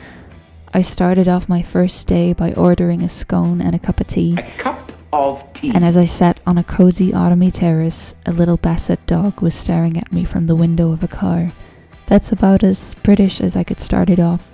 I 0.72 0.80
started 0.80 1.26
off 1.26 1.48
my 1.48 1.60
first 1.60 2.06
day 2.06 2.32
by 2.32 2.52
ordering 2.52 3.02
a 3.02 3.08
scone 3.08 3.60
and 3.60 3.74
a 3.74 3.80
cup 3.80 3.98
of 3.98 4.06
tea. 4.06 4.36
A 4.38 4.42
cup 4.58 4.92
of 5.12 5.52
tea. 5.54 5.72
And 5.74 5.84
as 5.84 5.96
I 5.96 6.04
sat 6.04 6.38
on 6.46 6.56
a 6.56 6.62
cozy 6.62 7.10
autumny 7.10 7.52
terrace, 7.52 8.14
a 8.26 8.30
little 8.30 8.58
basset 8.58 9.04
dog 9.06 9.40
was 9.40 9.56
staring 9.56 9.96
at 9.96 10.12
me 10.12 10.22
from 10.22 10.46
the 10.46 10.54
window 10.54 10.92
of 10.92 11.02
a 11.02 11.08
car. 11.08 11.50
That's 12.06 12.30
about 12.30 12.62
as 12.62 12.94
British 13.02 13.40
as 13.40 13.56
I 13.56 13.64
could 13.64 13.80
start 13.80 14.10
it 14.10 14.20
off. 14.20 14.52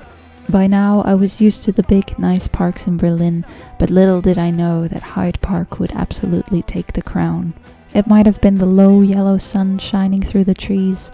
By 0.49 0.67
now, 0.67 1.03
I 1.03 1.13
was 1.13 1.43
used 1.43 1.65
to 1.65 1.73
the 1.73 1.83
big, 1.83 2.19
nice 2.19 2.49
parks 2.49 2.87
in 2.87 2.97
Berlin, 2.97 3.45
but 3.79 3.91
little 3.91 4.23
did 4.23 4.39
I 4.39 4.51
know 4.51 4.89
that 4.89 5.03
Hyde 5.03 5.43
Park 5.43 5.79
would 5.79 5.93
absolutely 5.93 6.63
take 6.63 6.95
the 6.95 7.03
crown. 7.03 7.53
It 7.95 8.09
might 8.09 8.27
have 8.27 8.41
been 8.41 8.59
the 8.59 8.67
low 8.67 9.03
yellow 9.03 9.39
sun 9.39 9.79
shining 9.79 10.21
through 10.21 10.45
the 10.45 10.53
trees. 10.53 11.13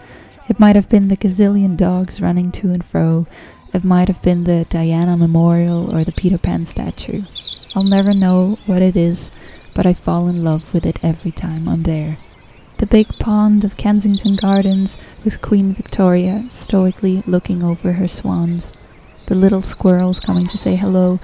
It 0.48 0.58
might 0.58 0.76
have 0.76 0.88
been 0.88 1.08
the 1.08 1.16
gazillion 1.16 1.76
dogs 1.76 2.22
running 2.22 2.50
to 2.52 2.72
and 2.72 2.82
fro. 2.82 3.26
It 3.74 3.84
might 3.84 4.08
have 4.08 4.22
been 4.22 4.44
the 4.44 4.64
Diana 4.70 5.14
Memorial 5.18 5.94
or 5.94 6.04
the 6.04 6.12
Peter 6.12 6.38
Pan 6.38 6.64
statue. 6.64 7.24
I'll 7.76 7.84
never 7.84 8.14
know 8.14 8.58
what 8.64 8.80
it 8.80 8.96
is, 8.96 9.30
but 9.74 9.84
I 9.84 9.92
fall 9.92 10.26
in 10.26 10.42
love 10.42 10.72
with 10.72 10.86
it 10.86 11.04
every 11.04 11.32
time 11.32 11.68
I'm 11.68 11.82
there. 11.82 12.16
The 12.78 12.86
big 12.86 13.08
pond 13.18 13.62
of 13.62 13.76
Kensington 13.76 14.36
Gardens 14.36 14.96
with 15.22 15.42
Queen 15.42 15.74
Victoria 15.74 16.46
stoically 16.48 17.18
looking 17.26 17.62
over 17.62 17.92
her 17.92 18.08
swans. 18.08 18.72
The 19.26 19.34
little 19.34 19.60
squirrels 19.60 20.18
coming 20.18 20.46
to 20.46 20.56
say 20.56 20.76
hello, 20.76 21.20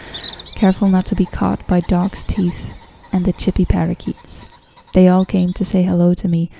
careful 0.55 0.89
not 0.89 1.07
to 1.07 1.15
be 1.15 1.25
caught 1.25 1.67
by 1.67 1.81
dogs' 1.81 2.25
teeth, 2.25 2.75
and 3.11 3.25
the 3.25 3.33
chippy 3.33 3.65
parakeets. 3.65 4.51
They 4.97 5.09
all 5.09 5.27
came 5.27 5.53
to 5.53 5.63
say 5.63 5.83
hello 5.83 6.15
to 6.15 6.27
me, 6.27 6.51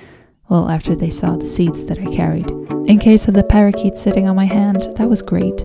well, 0.47 0.69
after 0.69 0.95
they 0.95 1.09
saw 1.09 1.35
the 1.35 1.47
seeds 1.47 1.85
that 1.85 1.97
I 1.97 2.05
carried. 2.05 2.47
In 2.87 2.99
case 2.99 3.27
of 3.27 3.33
the 3.33 3.43
parakeet 3.43 3.97
sitting 3.97 4.27
on 4.27 4.35
my 4.35 4.45
hand, 4.45 4.83
that 4.97 5.09
was 5.09 5.23
great. 5.23 5.63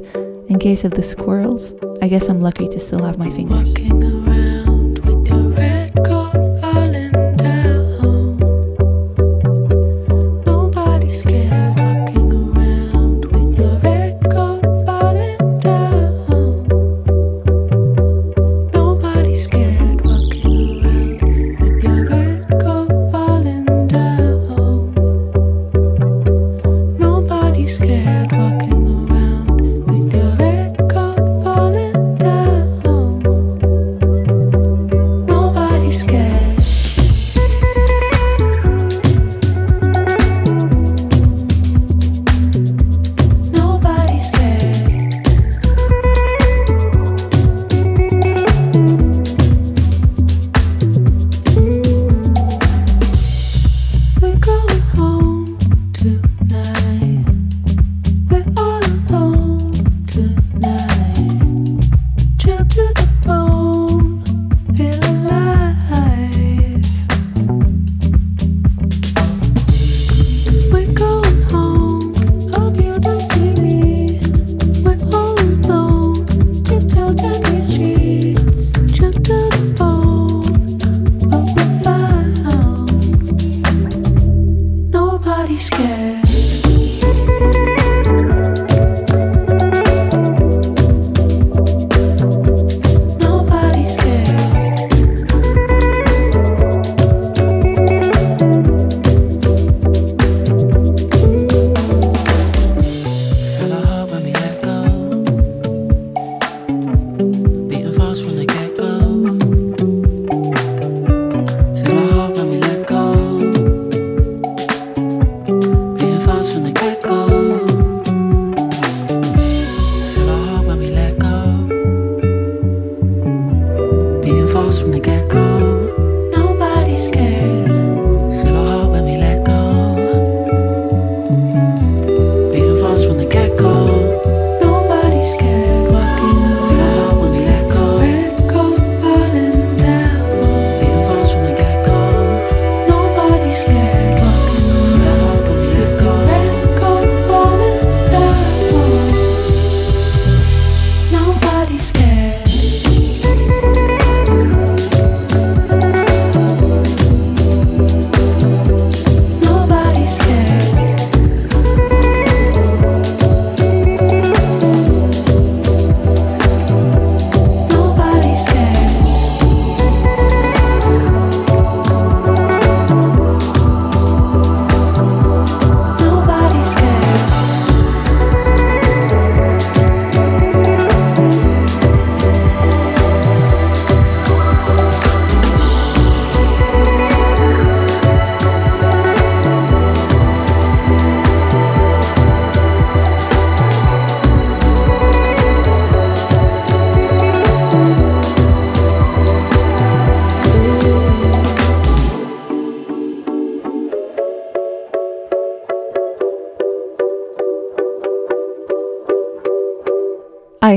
In 0.49 0.59
case 0.59 0.83
of 0.83 0.93
the 0.93 1.03
squirrels, 1.03 1.75
I 2.01 2.09
guess 2.09 2.31
I'm 2.31 2.41
lucky 2.41 2.67
to 2.69 2.79
still 2.79 3.05
have 3.05 3.19
my 3.19 3.29
fingers. 3.29 3.75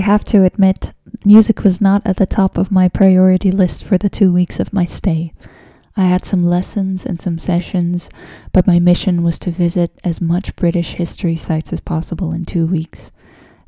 Have 0.06 0.24
to 0.24 0.44
admit, 0.44 0.94
music 1.26 1.64
was 1.64 1.82
not 1.82 2.06
at 2.06 2.18
the 2.18 2.28
top 2.28 2.60
of 2.60 2.72
my 2.72 2.88
priority 2.88 3.50
list 3.50 3.84
for 3.84 3.98
the 3.98 4.08
two 4.08 4.32
weeks 4.32 4.60
of 4.60 4.72
my 4.72 4.86
stay. 4.86 5.34
I 5.98 6.04
had 6.04 6.24
some 6.24 6.46
lessons 6.46 7.08
and 7.08 7.20
some 7.20 7.40
sessions, 7.40 8.12
but 8.54 8.68
my 8.68 8.78
mission 8.78 9.24
was 9.24 9.40
to 9.40 9.50
visit 9.50 9.90
as 10.04 10.22
much 10.22 10.56
British 10.56 10.94
history 10.94 11.36
sites 11.36 11.74
as 11.74 11.82
possible 11.82 12.34
in 12.34 12.46
two 12.46 12.68
weeks. 12.68 13.10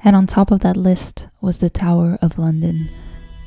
And 0.03 0.15
on 0.15 0.27
top 0.27 0.51
of 0.51 0.59
that 0.59 0.77
list 0.77 1.27
was 1.41 1.57
the 1.57 1.71
Tower 1.71 2.19
of 2.21 2.37
London. 2.37 2.87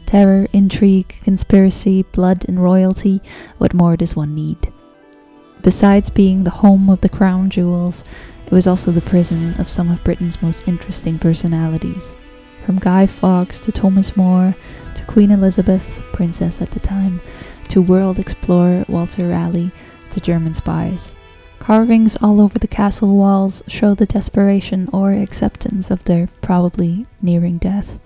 Terror, 0.04 0.48
intrigue, 0.52 1.14
conspiracy, 1.22 2.02
blood, 2.10 2.44
and 2.48 2.60
royalty, 2.60 3.22
what 3.58 3.72
more 3.72 3.96
does 3.96 4.16
one 4.16 4.34
need? 4.34 4.58
Besides 5.62 6.10
being 6.10 6.42
the 6.42 6.50
home 6.50 6.90
of 6.90 7.02
the 7.02 7.08
crown 7.08 7.50
jewels, 7.50 8.02
it 8.46 8.52
was 8.52 8.66
also 8.66 8.90
the 8.90 9.00
prison 9.00 9.54
of 9.60 9.68
some 9.68 9.92
of 9.92 10.02
Britain's 10.02 10.42
most 10.42 10.66
interesting 10.66 11.20
personalities. 11.20 12.16
From 12.70 12.78
Guy 12.78 13.08
Fawkes 13.08 13.58
to 13.62 13.72
Thomas 13.72 14.16
More 14.16 14.54
to 14.94 15.04
Queen 15.06 15.32
Elizabeth, 15.32 16.04
princess 16.12 16.60
at 16.62 16.70
the 16.70 16.78
time, 16.78 17.20
to 17.66 17.82
world 17.82 18.20
explorer 18.20 18.84
Walter 18.88 19.26
Raleigh 19.26 19.72
to 20.10 20.20
German 20.20 20.54
spies. 20.54 21.16
Carvings 21.58 22.16
all 22.22 22.40
over 22.40 22.60
the 22.60 22.68
castle 22.68 23.16
walls 23.16 23.60
show 23.66 23.94
the 23.94 24.06
desperation 24.06 24.88
or 24.92 25.10
acceptance 25.10 25.90
of 25.90 26.04
their 26.04 26.28
probably 26.42 27.06
nearing 27.20 27.58
death. 27.58 27.98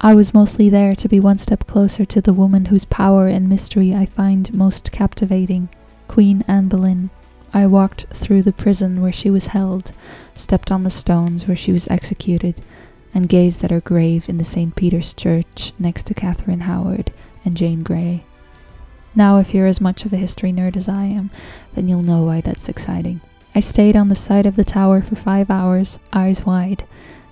I 0.00 0.14
was 0.14 0.32
mostly 0.32 0.68
there 0.68 0.94
to 0.94 1.08
be 1.08 1.18
one 1.18 1.38
step 1.38 1.66
closer 1.66 2.04
to 2.04 2.20
the 2.20 2.32
woman 2.32 2.66
whose 2.66 2.84
power 2.84 3.26
and 3.26 3.48
mystery 3.48 3.92
I 3.92 4.06
find 4.06 4.54
most 4.54 4.92
captivating, 4.92 5.68
Queen 6.06 6.44
Anne 6.46 6.68
Boleyn. 6.68 7.10
I 7.52 7.66
walked 7.66 8.06
through 8.14 8.42
the 8.42 8.52
prison 8.52 9.02
where 9.02 9.10
she 9.10 9.30
was 9.30 9.48
held, 9.48 9.90
stepped 10.32 10.70
on 10.70 10.84
the 10.84 10.90
stones 10.90 11.48
where 11.48 11.56
she 11.56 11.72
was 11.72 11.88
executed, 11.88 12.62
and 13.14 13.28
gazed 13.28 13.62
at 13.64 13.70
her 13.70 13.80
grave 13.80 14.28
in 14.28 14.38
the 14.38 14.44
St. 14.44 14.74
Peter's 14.74 15.14
Church 15.14 15.72
next 15.78 16.06
to 16.06 16.14
Catherine 16.14 16.60
Howard 16.60 17.12
and 17.44 17.56
Jane 17.56 17.82
Grey. 17.82 18.24
Now, 19.14 19.38
if 19.38 19.52
you're 19.52 19.66
as 19.66 19.80
much 19.80 20.04
of 20.04 20.12
a 20.12 20.16
history 20.16 20.52
nerd 20.52 20.76
as 20.76 20.88
I 20.88 21.04
am, 21.04 21.30
then 21.74 21.88
you'll 21.88 22.02
know 22.02 22.24
why 22.24 22.40
that's 22.40 22.68
exciting. 22.68 23.20
I 23.54 23.60
stayed 23.60 23.96
on 23.96 24.08
the 24.08 24.14
side 24.14 24.46
of 24.46 24.56
the 24.56 24.64
tower 24.64 25.02
for 25.02 25.16
five 25.16 25.50
hours, 25.50 25.98
eyes 26.12 26.46
wide. 26.46 26.84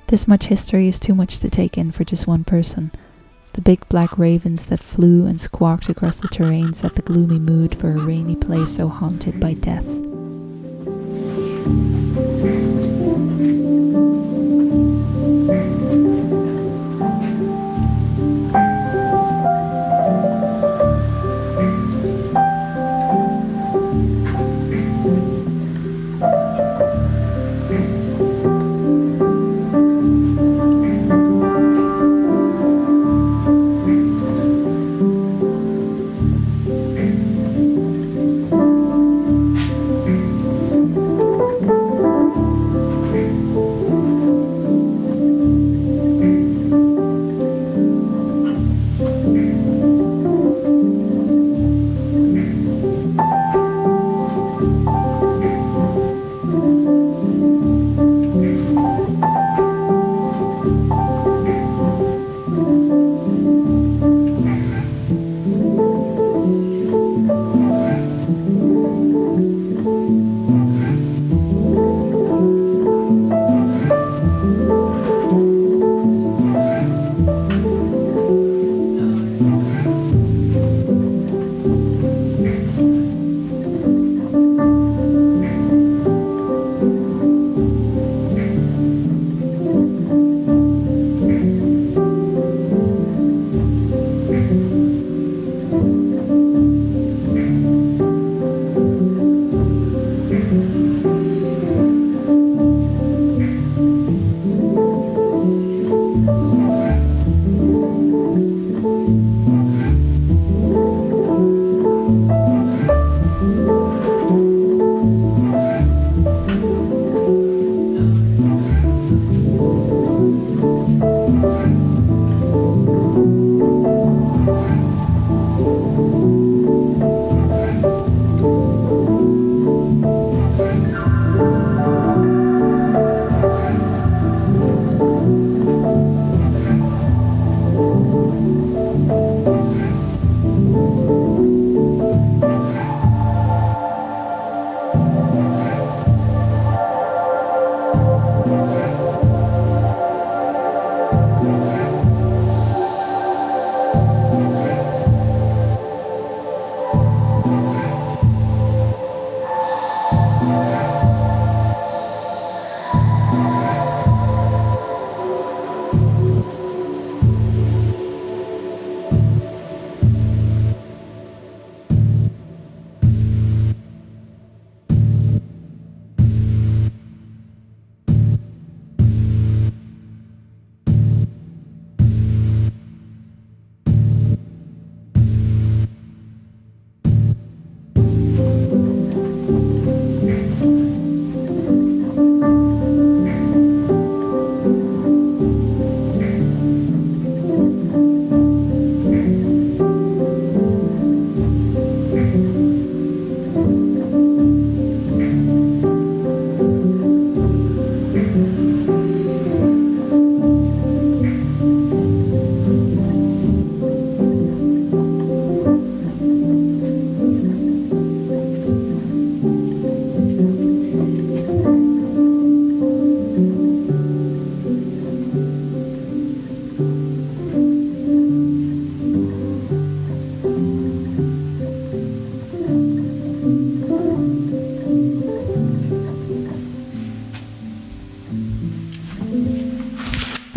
This 0.08 0.28
much 0.28 0.46
history 0.46 0.88
is 0.88 1.00
too 1.00 1.14
much 1.14 1.38
to 1.38 1.48
take 1.48 1.78
in 1.78 1.90
for 1.90 2.04
just 2.04 2.26
one 2.26 2.44
person. 2.44 2.90
The 3.54 3.62
big 3.62 3.88
black 3.88 4.18
ravens 4.18 4.66
that 4.66 4.80
flew 4.80 5.26
and 5.26 5.40
squawked 5.40 5.88
across 5.88 6.16
the 6.16 6.28
terrain 6.28 6.74
set 6.74 6.94
the 6.94 7.02
gloomy 7.02 7.38
mood 7.38 7.74
for 7.74 7.90
a 7.90 8.04
rainy 8.04 8.36
place 8.36 8.76
so 8.76 8.88
haunted 8.88 9.40
by 9.40 9.54
death. 9.54 9.86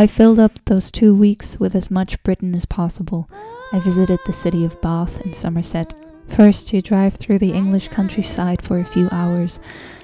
I 0.03 0.07
filled 0.07 0.37
up 0.37 0.59
those 0.65 0.91
two 0.91 1.15
weeks 1.15 1.57
with 1.61 1.75
as 1.75 1.89
much 1.89 2.21
Britain 2.23 2.53
as 2.55 2.65
possible. 2.65 3.29
I 3.71 3.79
visited 3.79 4.19
the 4.25 4.33
city 4.33 4.65
of 4.65 4.81
Bath 4.81 5.21
in 5.21 5.31
Somerset, 5.31 5.93
First, 6.27 6.73
you 6.73 6.81
drive 6.81 7.15
through 7.15 7.39
the 7.39 7.53
English 7.53 7.87
countryside 7.87 8.61
for 8.61 8.79
a 8.79 8.83
few 8.83 9.07
hours, 9.13 9.61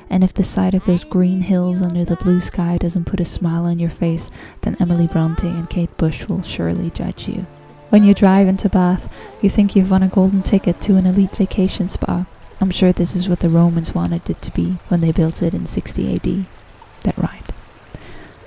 and 0.10 0.24
if 0.24 0.34
the 0.34 0.42
sight 0.42 0.74
of 0.74 0.86
those 0.86 1.04
green 1.04 1.42
hills 1.42 1.82
under 1.82 2.06
the 2.06 2.16
blue 2.16 2.40
sky 2.40 2.78
doesn't 2.78 3.08
put 3.08 3.20
a 3.20 3.26
smile 3.26 3.66
on 3.66 3.78
your 3.78 3.90
face, 3.90 4.32
then 4.62 4.78
Emily 4.80 5.06
Bronte 5.06 5.50
and 5.50 5.70
Kate 5.70 5.98
Bush 5.98 6.30
will 6.30 6.44
surely 6.44 6.92
judge 6.92 7.28
you. 7.28 7.46
When 7.90 8.06
you 8.06 8.14
drive 8.14 8.48
into 8.48 8.70
Bath, 8.70 9.14
you 9.42 9.50
think 9.50 9.76
you've 9.76 9.92
won 9.92 10.04
a 10.04 10.08
golden 10.08 10.44
ticket 10.44 10.80
to 10.80 10.96
an 10.96 11.08
elite 11.08 11.36
vacation 11.36 11.90
spa. 11.90 12.26
I'm 12.62 12.72
sure 12.72 12.94
this 12.94 13.18
is 13.18 13.28
what 13.28 13.42
the 13.42 13.50
Romans 13.50 13.94
wanted 13.94 14.30
it 14.30 14.42
to 14.44 14.52
be 14.54 14.78
when 14.88 15.02
they 15.02 15.12
built 15.12 15.44
it 15.44 15.54
in 15.54 15.66
60 15.66 16.16
AD. 16.16 16.46
That 17.02 17.18
right. 17.18 17.44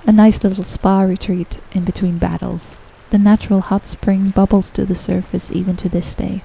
A 0.05 0.11
nice 0.11 0.43
little 0.43 0.65
spa 0.65 1.03
retreat 1.03 1.59
in 1.71 1.85
between 1.85 2.19
battles. 2.19 2.77
The 3.11 3.19
natural 3.19 3.61
hot 3.61 3.87
spring 3.87 4.31
bubbles 4.31 4.73
to 4.73 4.85
the 4.85 4.97
surface 4.97 5.53
even 5.53 5.77
to 5.77 5.89
this 5.89 6.17
day. 6.17 6.43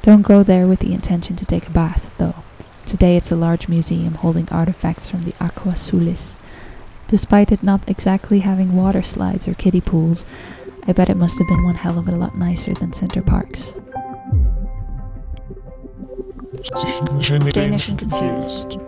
Don't 0.00 0.22
go 0.22 0.42
there 0.42 0.66
with 0.66 0.78
the 0.80 0.94
intention 0.94 1.36
to 1.36 1.44
take 1.44 1.68
a 1.68 1.72
bath, 1.72 2.10
though. 2.16 2.36
Today 2.86 3.16
it's 3.16 3.30
a 3.30 3.36
large 3.36 3.68
museum 3.68 4.14
holding 4.14 4.48
artifacts 4.50 5.08
from 5.08 5.24
the 5.24 5.32
Aquae 5.32 5.76
Sulis. 5.76 6.36
Despite 7.08 7.52
it 7.52 7.62
not 7.62 7.86
exactly 7.86 8.38
having 8.38 8.74
water 8.74 9.02
slides 9.02 9.46
or 9.46 9.54
kiddie 9.54 9.82
pools, 9.82 10.24
I 10.86 10.92
bet 10.92 11.10
it 11.10 11.18
must 11.18 11.38
have 11.38 11.48
been 11.48 11.64
one 11.64 11.74
hell 11.74 11.98
of 11.98 12.08
a 12.08 12.12
lot 12.12 12.36
nicer 12.38 12.72
than 12.72 12.94
Center 12.94 13.20
Parcs. 13.20 13.74
Danish 17.52 17.88
and 17.88 17.98
confused. 17.98 18.78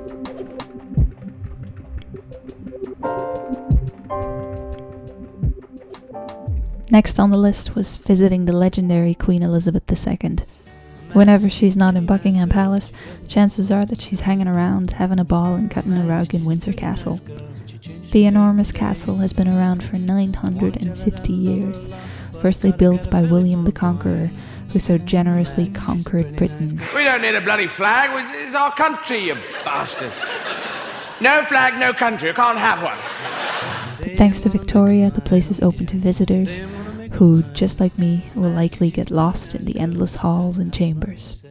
Next 6.90 7.18
on 7.18 7.30
the 7.30 7.36
list 7.36 7.74
was 7.74 7.98
visiting 7.98 8.46
the 8.46 8.54
legendary 8.54 9.14
Queen 9.14 9.42
Elizabeth 9.42 9.82
II. 9.90 10.38
Whenever 11.12 11.50
she's 11.50 11.76
not 11.76 11.96
in 11.96 12.06
Buckingham 12.06 12.48
Palace, 12.48 12.92
chances 13.26 13.70
are 13.70 13.84
that 13.84 14.00
she's 14.00 14.20
hanging 14.20 14.48
around, 14.48 14.92
having 14.92 15.18
a 15.18 15.24
ball, 15.24 15.54
and 15.54 15.70
cutting 15.70 15.92
a 15.92 16.06
rug 16.06 16.34
in 16.34 16.46
Windsor 16.46 16.72
Castle. 16.72 17.20
The 18.12 18.24
enormous 18.24 18.72
castle 18.72 19.16
has 19.16 19.34
been 19.34 19.48
around 19.48 19.84
for 19.84 19.96
950 19.96 21.32
years, 21.32 21.90
firstly 22.40 22.72
built 22.72 23.10
by 23.10 23.22
William 23.22 23.64
the 23.64 23.72
Conqueror, 23.72 24.30
who 24.70 24.78
so 24.78 24.96
generously 24.96 25.68
conquered 25.68 26.36
Britain. 26.36 26.80
We 26.94 27.04
don't 27.04 27.20
need 27.20 27.34
a 27.34 27.40
bloody 27.42 27.66
flag. 27.66 28.10
It's 28.36 28.54
our 28.54 28.72
country, 28.72 29.26
you 29.26 29.34
bastard. 29.62 30.12
No 31.20 31.42
flag, 31.42 31.78
no 31.78 31.92
country. 31.92 32.28
You 32.28 32.34
can't 32.34 32.58
have 32.58 32.82
one. 32.82 32.96
Thanks 34.18 34.42
to 34.42 34.48
Victoria, 34.48 35.12
the 35.12 35.20
place 35.20 35.48
is 35.48 35.62
open 35.62 35.86
to 35.86 35.96
visitors, 35.96 36.60
who, 37.12 37.44
just 37.52 37.78
like 37.78 37.96
me, 37.96 38.24
will 38.34 38.50
likely 38.50 38.90
get 38.90 39.12
lost 39.12 39.54
in 39.54 39.64
the 39.64 39.78
endless 39.78 40.16
halls 40.16 40.58
and 40.58 40.74
chambers. 40.74 41.44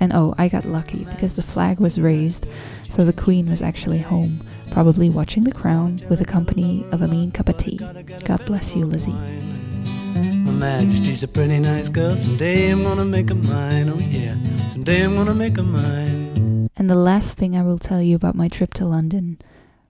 And 0.00 0.12
oh, 0.12 0.34
I 0.36 0.48
got 0.48 0.64
lucky 0.64 1.04
because 1.04 1.36
the 1.36 1.44
flag 1.44 1.78
was 1.78 2.00
raised, 2.00 2.48
so 2.88 3.04
the 3.04 3.12
Queen 3.12 3.48
was 3.48 3.62
actually 3.62 4.00
home, 4.00 4.44
probably 4.72 5.10
watching 5.10 5.44
The 5.44 5.52
Crown 5.52 6.00
with 6.08 6.18
the 6.18 6.24
company 6.24 6.84
of 6.90 7.02
a 7.02 7.06
mean 7.06 7.30
cup 7.30 7.48
of 7.48 7.56
tea. 7.56 7.78
God 8.24 8.44
bless 8.46 8.74
you, 8.74 8.84
Lizzie. 8.84 9.12
Her 9.12 10.52
Majesty's 10.58 11.22
a 11.22 11.28
pretty 11.28 11.60
nice 11.60 11.88
girl. 11.88 12.16
Someday 12.16 12.70
I'm 12.70 12.82
gonna 12.82 13.04
make 13.04 13.28
her 13.28 13.36
mine. 13.36 13.88
Oh 13.88 13.98
yeah, 14.00 14.34
someday 14.72 15.04
I'm 15.04 15.14
gonna 15.14 15.36
make 15.36 15.54
her 15.54 15.62
mine. 15.62 16.68
And 16.76 16.90
the 16.90 16.96
last 16.96 17.38
thing 17.38 17.56
I 17.56 17.62
will 17.62 17.78
tell 17.78 18.02
you 18.02 18.16
about 18.16 18.34
my 18.34 18.48
trip 18.48 18.74
to 18.74 18.86
London 18.86 19.38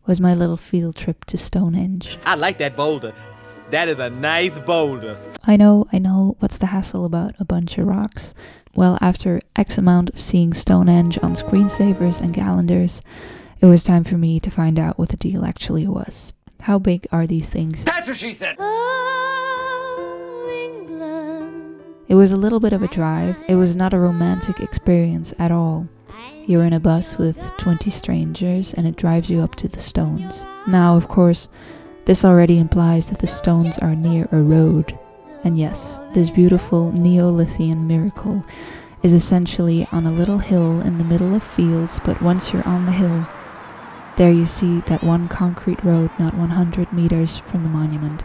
was 0.07 0.21
my 0.21 0.35
little 0.35 0.57
field 0.57 0.97
trip 0.97 1.25
to 1.27 1.39
Stonehenge. 1.39 2.19
I 2.27 2.35
like 2.35 2.59
that 2.59 2.77
boulder. 2.77 3.15
That 3.71 3.89
is 3.89 3.99
a 3.99 4.11
nice 4.11 4.59
boulder. 4.59 5.17
I 5.45 5.57
know, 5.57 5.87
I 5.93 5.99
know, 5.99 6.37
what's 6.41 6.59
the 6.59 6.67
hassle 6.67 7.05
about 7.05 7.35
a 7.39 7.45
bunch 7.45 7.79
of 7.79 7.87
rocks? 7.87 8.35
Well, 8.75 8.99
after 9.01 9.41
X 9.57 9.79
amount 9.79 10.11
of 10.11 10.21
seeing 10.21 10.53
Stonehenge 10.53 11.19
on 11.23 11.35
screensavers 11.35 12.21
and 12.21 12.35
calendars, 12.35 13.03
it 13.61 13.67
was 13.67 13.85
time 13.85 14.05
for 14.05 14.19
me 14.19 14.41
to 14.41 14.51
find 14.51 14.79
out 14.79 14.99
what 14.99 15.09
the 15.09 15.17
deal 15.17 15.45
actually 15.45 15.87
was. 15.87 16.33
How 16.63 16.79
big 16.79 17.07
are 17.13 17.27
these 17.27 17.49
things? 17.49 17.85
That's 17.85 18.09
what 18.09 18.17
she 18.17 18.33
said. 18.33 18.57
It 22.09 22.15
was 22.15 22.33
a 22.33 22.37
little 22.37 22.61
bit 22.61 22.73
of 22.73 22.83
a 22.83 22.89
drive. 22.89 23.37
It 23.49 23.55
was 23.55 23.75
not 23.75 23.95
a 23.95 23.99
romantic 23.99 24.61
experience 24.61 25.33
at 25.39 25.51
all. 25.51 25.89
You're 26.47 26.65
in 26.65 26.73
a 26.73 26.81
bus 26.81 27.19
with 27.19 27.51
20 27.59 27.91
strangers 27.91 28.75
and 28.75 28.87
it 28.87 28.97
drives 28.97 29.31
you 29.31 29.41
up 29.41 29.55
to 29.57 29.69
the 29.69 29.81
stones. 29.81 30.45
Now, 30.67 30.97
of 30.97 31.09
course, 31.09 31.49
this 32.05 32.25
already 32.25 32.59
implies 32.59 33.09
that 33.11 33.21
the 33.21 33.27
stones 33.27 33.79
are 33.79 33.95
near 33.95 34.29
a 34.33 34.41
road. 34.43 34.99
And 35.45 35.57
yes, 35.57 36.01
this 36.15 36.31
beautiful 36.31 36.93
Neolithian 36.93 37.87
miracle 37.87 38.45
is 39.03 39.13
essentially 39.13 39.87
on 39.93 40.07
a 40.07 40.13
little 40.13 40.39
hill 40.39 40.81
in 40.81 40.99
the 40.99 41.05
middle 41.05 41.35
of 41.35 41.43
fields, 41.43 42.01
but 42.05 42.21
once 42.23 42.53
you're 42.53 42.67
on 42.67 42.87
the 42.87 42.93
hill, 42.93 43.27
there 44.17 44.33
you 44.33 44.47
see 44.47 44.81
that 44.83 45.03
one 45.03 45.29
concrete 45.29 45.83
road 45.85 46.11
not 46.19 46.35
100 46.35 46.93
meters 46.93 47.39
from 47.39 47.63
the 47.65 47.71
monument. 47.71 48.25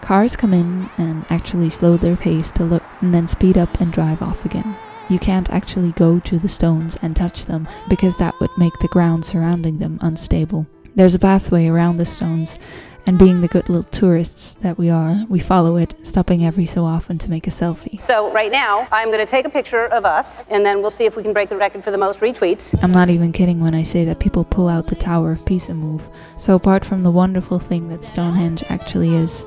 Cars 0.00 0.36
come 0.36 0.52
in 0.52 0.90
and 0.98 1.24
actually 1.30 1.70
slow 1.70 1.96
their 1.96 2.16
pace 2.16 2.52
to 2.52 2.64
look 2.64 2.82
and 3.00 3.14
then 3.14 3.26
speed 3.26 3.56
up 3.56 3.80
and 3.80 3.92
drive 3.92 4.20
off 4.20 4.44
again. 4.44 4.76
You 5.08 5.18
can't 5.18 5.50
actually 5.50 5.92
go 5.92 6.18
to 6.20 6.38
the 6.38 6.48
stones 6.48 6.96
and 7.02 7.14
touch 7.14 7.46
them 7.46 7.68
because 7.88 8.16
that 8.16 8.38
would 8.40 8.50
make 8.56 8.78
the 8.78 8.88
ground 8.88 9.24
surrounding 9.24 9.78
them 9.78 9.98
unstable. 10.00 10.66
There's 10.94 11.14
a 11.14 11.18
pathway 11.18 11.66
around 11.66 11.96
the 11.96 12.04
stones, 12.04 12.58
and 13.06 13.18
being 13.18 13.40
the 13.40 13.48
good 13.48 13.68
little 13.68 13.82
tourists 13.90 14.54
that 14.56 14.78
we 14.78 14.90
are, 14.90 15.24
we 15.28 15.38
follow 15.38 15.76
it, 15.76 15.94
stopping 16.06 16.44
every 16.44 16.64
so 16.64 16.84
often 16.84 17.18
to 17.18 17.30
make 17.30 17.46
a 17.46 17.50
selfie. 17.50 18.00
So, 18.00 18.32
right 18.32 18.50
now, 18.50 18.88
I'm 18.90 19.08
going 19.08 19.24
to 19.24 19.30
take 19.30 19.44
a 19.44 19.50
picture 19.50 19.86
of 19.86 20.04
us, 20.04 20.46
and 20.48 20.64
then 20.64 20.80
we'll 20.80 20.90
see 20.90 21.04
if 21.04 21.16
we 21.16 21.22
can 21.22 21.32
break 21.32 21.48
the 21.48 21.56
record 21.56 21.84
for 21.84 21.90
the 21.90 21.98
most 21.98 22.20
retweets. 22.20 22.74
I'm 22.82 22.92
not 22.92 23.10
even 23.10 23.32
kidding 23.32 23.60
when 23.60 23.74
I 23.74 23.82
say 23.82 24.04
that 24.06 24.20
people 24.20 24.44
pull 24.44 24.68
out 24.68 24.86
the 24.86 24.96
Tower 24.96 25.32
of 25.32 25.44
Pisa 25.44 25.74
move. 25.74 26.08
So, 26.38 26.54
apart 26.54 26.84
from 26.84 27.02
the 27.02 27.10
wonderful 27.10 27.58
thing 27.58 27.88
that 27.88 28.04
Stonehenge 28.04 28.62
actually 28.68 29.14
is, 29.14 29.44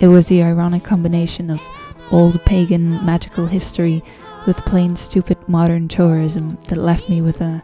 it 0.00 0.08
was 0.08 0.26
the 0.26 0.42
ironic 0.42 0.84
combination 0.84 1.50
of 1.50 1.62
old 2.10 2.44
pagan 2.44 3.04
magical 3.04 3.46
history 3.46 4.02
with 4.46 4.64
plain 4.64 4.96
stupid 4.96 5.36
modern 5.48 5.88
tourism 5.88 6.56
that 6.68 6.78
left 6.78 7.08
me 7.08 7.22
with 7.22 7.40
a 7.40 7.62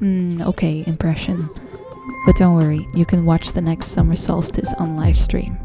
mm, 0.00 0.40
okay 0.46 0.84
impression. 0.86 1.38
But 2.26 2.36
don't 2.36 2.56
worry, 2.56 2.86
you 2.94 3.06
can 3.06 3.24
watch 3.24 3.52
the 3.52 3.62
next 3.62 3.88
summer 3.88 4.16
solstice 4.16 4.72
on 4.74 4.96
live 4.96 5.18
stream. 5.18 5.58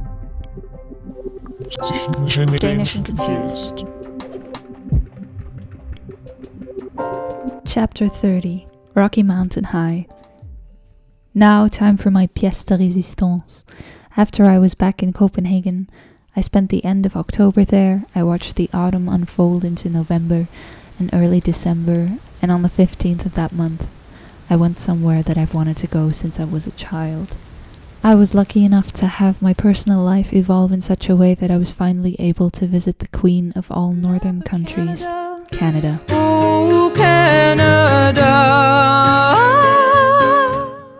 Danish 2.59 2.95
and 2.95 3.05
confused. 3.05 3.83
Chapter 7.65 8.07
30 8.07 8.65
Rocky 8.93 9.23
Mountain 9.23 9.65
High. 9.65 10.07
Now, 11.33 11.67
time 11.67 11.97
for 11.97 12.09
my 12.11 12.27
pièce 12.27 12.65
de 12.65 12.77
résistance. 12.77 13.65
After 14.15 14.45
I 14.45 14.57
was 14.57 14.73
back 14.75 15.03
in 15.03 15.11
Copenhagen, 15.11 15.89
I 16.37 16.41
spent 16.41 16.69
the 16.69 16.83
end 16.83 17.05
of 17.05 17.15
October 17.15 17.63
there. 17.63 18.03
I 18.13 18.23
watched 18.23 18.57
the 18.57 18.69
autumn 18.73 19.07
unfold 19.07 19.63
into 19.63 19.89
November 19.89 20.47
and 20.99 21.09
early 21.13 21.39
December, 21.39 22.09
and 22.41 22.51
on 22.51 22.61
the 22.61 22.69
15th 22.69 23.25
of 23.25 23.35
that 23.35 23.53
month, 23.53 23.87
I 24.49 24.57
went 24.57 24.77
somewhere 24.77 25.23
that 25.23 25.37
I've 25.37 25.53
wanted 25.53 25.77
to 25.77 25.87
go 25.87 26.11
since 26.11 26.39
I 26.39 26.43
was 26.43 26.67
a 26.67 26.71
child. 26.71 27.37
I 28.03 28.15
was 28.15 28.35
lucky 28.35 28.65
enough 28.65 28.91
to 28.93 29.07
have 29.07 29.41
my 29.41 29.53
personal 29.53 30.01
life 30.03 30.33
evolve 30.33 30.71
in 30.71 30.81
such 30.81 31.09
a 31.09 31.15
way 31.15 31.33
that 31.35 31.49
I 31.49 31.57
was 31.57 31.71
finally 31.71 32.15
able 32.19 32.49
to 32.51 32.67
visit 32.67 32.99
the 32.99 33.07
queen 33.07 33.53
of 33.55 33.71
all 33.71 33.93
northern 33.93 34.41
countries, 34.41 35.07
Canada. 35.51 36.01
Oh, 36.09 36.91
Canada. 36.95 38.25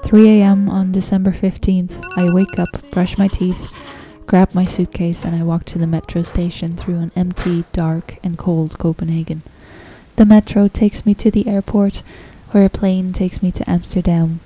3 0.04 0.40
a.m. 0.40 0.70
on 0.70 0.92
December 0.92 1.32
15th, 1.32 2.02
I 2.16 2.34
wake 2.34 2.58
up, 2.58 2.70
brush 2.92 3.18
my 3.18 3.28
teeth, 3.28 3.72
grab 4.28 4.54
my 4.54 4.66
suitcase, 4.66 5.24
and 5.24 5.36
I 5.36 5.44
walk 5.44 5.66
to 5.66 5.78
the 5.78 5.88
metro 5.88 6.22
station 6.22 6.76
through 6.76 7.00
an 7.00 7.12
empty, 7.16 7.66
dark, 7.74 8.18
and 8.24 8.38
cold 8.38 8.78
Copenhagen. 8.78 9.44
The 10.16 10.26
metro 10.26 10.68
takes 10.68 11.06
me 11.06 11.14
to 11.16 11.30
the 11.30 11.48
airport, 11.48 12.02
where 12.52 12.66
a 12.66 12.70
plane 12.70 13.14
takes 13.14 13.44
me 13.44 13.52
to 13.52 13.70
Amsterdam. 13.70 14.40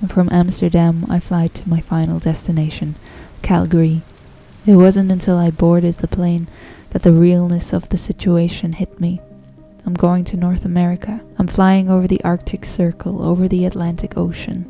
And 0.00 0.10
from 0.10 0.28
Amsterdam, 0.32 1.06
I 1.08 1.20
fly 1.20 1.46
to 1.46 1.68
my 1.68 1.80
final 1.80 2.18
destination, 2.18 2.96
Calgary. 3.40 4.02
It 4.66 4.76
wasn't 4.76 5.10
until 5.10 5.38
I 5.38 5.50
boarded 5.50 5.98
the 5.98 6.08
plane 6.08 6.48
that 6.90 7.02
the 7.02 7.12
realness 7.12 7.72
of 7.72 7.88
the 7.88 7.98
situation 7.98 8.74
hit 8.74 9.00
me. 9.00 9.20
I'm 9.86 9.94
going 9.94 10.24
to 10.26 10.36
North 10.36 10.64
America. 10.64 11.20
I'm 11.38 11.46
flying 11.48 11.88
over 11.88 12.06
the 12.06 12.22
Arctic 12.22 12.64
Circle, 12.64 13.22
over 13.22 13.48
the 13.48 13.64
Atlantic 13.64 14.16
Ocean. 14.16 14.66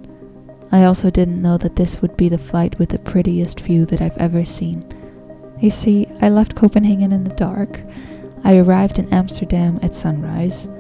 I 0.73 0.85
also 0.85 1.11
didn't 1.11 1.43
know 1.43 1.59
that 1.59 1.77
this 1.77 2.01
would 2.01 2.17
be 2.17 2.31
the 2.31 2.39
flight 2.39 2.79
with 2.79 2.89
the 2.89 2.99
prettiest 2.99 3.61
view 3.61 3.85
that 3.87 4.01
I've 4.01 4.17
ever 4.17 4.47
seen. 4.47 4.83
You 5.61 5.69
see, 5.69 6.09
I 6.23 6.31
left 6.31 6.57
Copenhagen 6.57 7.13
in 7.13 7.25
the 7.25 7.35
dark. 7.35 7.79
I 8.43 8.57
arrived 8.57 8.99
in 8.99 9.13
Amsterdam 9.13 9.79
at 9.83 9.95
sunrise. 9.95 10.71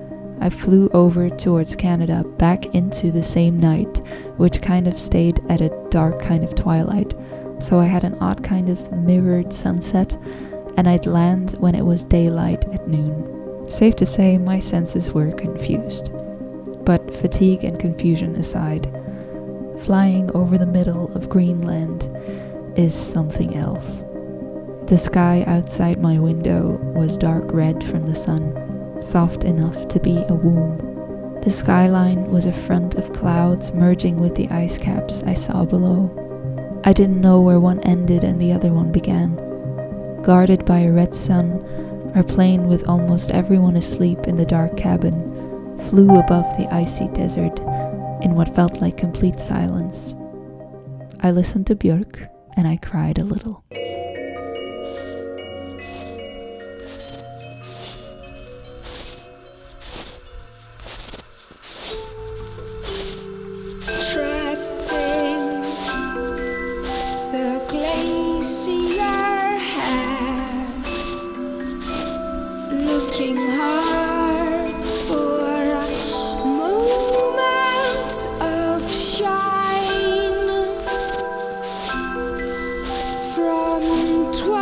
I 0.41 0.49
flew 0.49 0.89
over 0.95 1.29
towards 1.29 1.77
Canada 1.77 2.25
back 2.39 2.75
into 2.75 3.13
the 3.13 3.23
same 3.23 3.59
night, 3.59 3.99
which 4.39 4.63
kind 4.63 4.89
of 4.89 4.99
stayed 4.99 5.41
at 5.51 5.61
a 5.61 5.87
dark 5.91 6.21
kind 6.23 6.43
of 6.43 6.55
twilight. 6.55 7.15
So 7.59 7.79
I 7.79 7.85
had 7.85 8.03
an 8.03 8.17
odd 8.21 8.43
kind 8.43 8.71
of 8.71 8.91
mirrored 8.93 9.53
sunset, 9.53 10.17
and 10.79 10.89
I'd 10.89 11.07
land 11.07 11.53
when 11.61 11.75
it 11.75 11.85
was 11.85 12.07
daylight 12.07 12.65
at 12.73 12.89
noon. 12.89 13.69
Safe 13.69 13.95
to 13.97 14.07
say, 14.07 14.39
my 14.39 14.59
senses 14.59 15.11
were 15.13 15.33
confused. 15.33 16.11
But 16.85 17.15
fatigue 17.15 17.63
and 17.63 17.79
confusion 17.79 18.35
aside, 18.37 18.91
flying 19.85 20.31
over 20.31 20.57
the 20.57 20.67
middle 20.67 21.13
of 21.17 21.29
Greenland 21.29 22.09
is 22.77 22.95
something 22.95 23.57
else. 23.57 24.05
The 24.87 24.97
sky 24.97 25.43
outside 25.47 26.01
my 26.01 26.19
window 26.19 26.79
was 26.95 27.19
dark 27.19 27.53
red 27.53 27.83
from 27.83 28.07
the 28.07 28.15
sun, 28.15 29.01
soft 29.01 29.45
enough 29.45 29.89
to 29.89 29.99
be 29.99 30.25
a 30.29 30.35
womb. 30.35 31.41
The 31.43 31.51
skyline 31.51 32.31
was 32.31 32.47
a 32.47 32.53
front 32.53 32.95
of 32.95 33.13
clouds 33.13 33.75
merging 33.75 34.21
with 34.21 34.37
the 34.37 34.49
ice 34.51 34.79
caps 34.79 35.25
I 35.25 35.35
saw 35.35 35.65
below. 35.65 36.11
I 36.85 36.93
didn't 36.93 37.21
know 37.21 37.41
where 37.41 37.61
one 37.61 37.81
ended 37.81 38.23
and 38.23 38.41
the 38.41 38.53
other 38.53 38.73
one 38.73 38.93
began. 38.93 39.35
Guarded 40.23 40.65
by 40.65 40.81
a 40.81 40.93
red 40.93 41.15
sun, 41.15 41.61
our 42.15 42.23
plane, 42.23 42.69
with 42.69 42.89
almost 42.89 43.33
everyone 43.33 43.77
asleep 43.77 44.29
in 44.29 44.37
the 44.37 44.47
dark 44.47 44.77
cabin, 44.77 45.15
flew 45.81 46.19
above 46.21 46.57
the 46.57 46.73
icy 46.73 47.09
desert 47.09 47.59
in 48.23 48.35
what 48.35 48.55
felt 48.55 48.81
like 48.81 48.97
complete 48.97 49.41
silence. 49.41 50.15
I 51.21 51.31
listened 51.31 51.67
to 51.69 51.77
Björk 51.77 52.29
and 52.57 52.67
I 52.67 52.77
cried 52.77 53.19
a 53.19 53.25
little. 53.25 53.65
from 83.35 84.31
12 84.35 84.62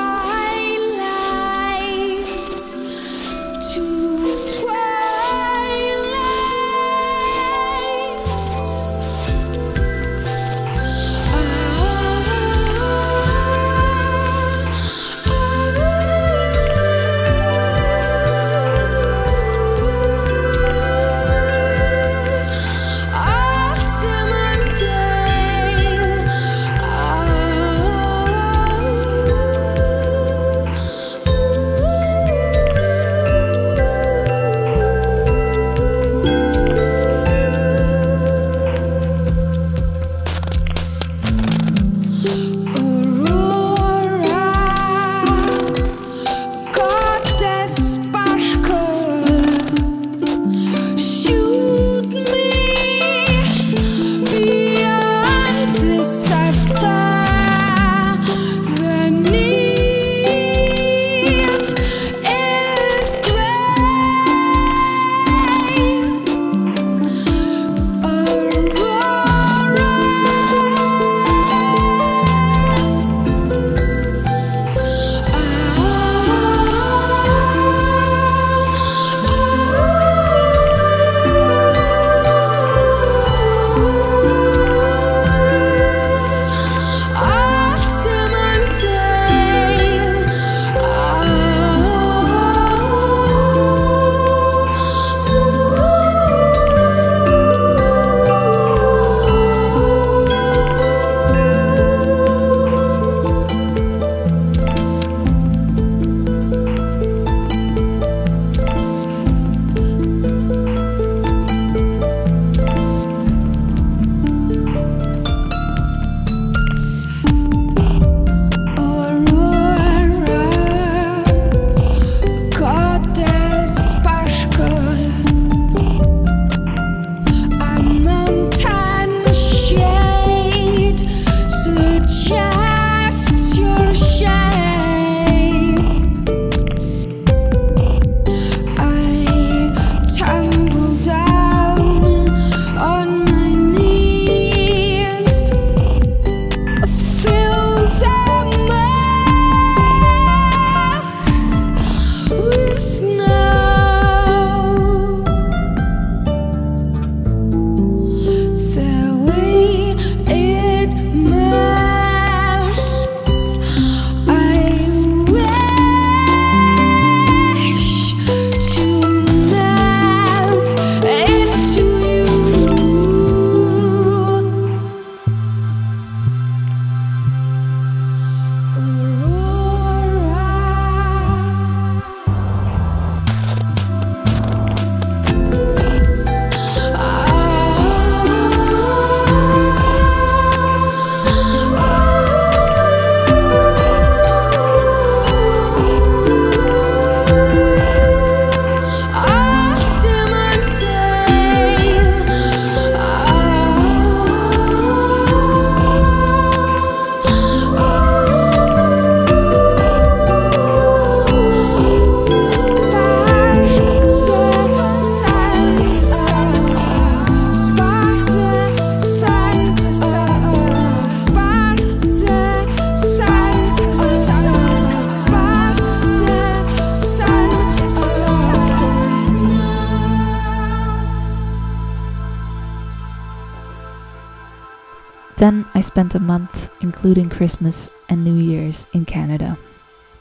I 235.81 235.83
spent 235.83 236.15
a 236.15 236.21
month, 236.21 236.71
including 236.83 237.31
Christmas 237.31 237.89
and 238.11 238.23
New 238.23 238.37
Year's, 238.37 238.87
in 238.93 239.07
Canada. 239.07 239.57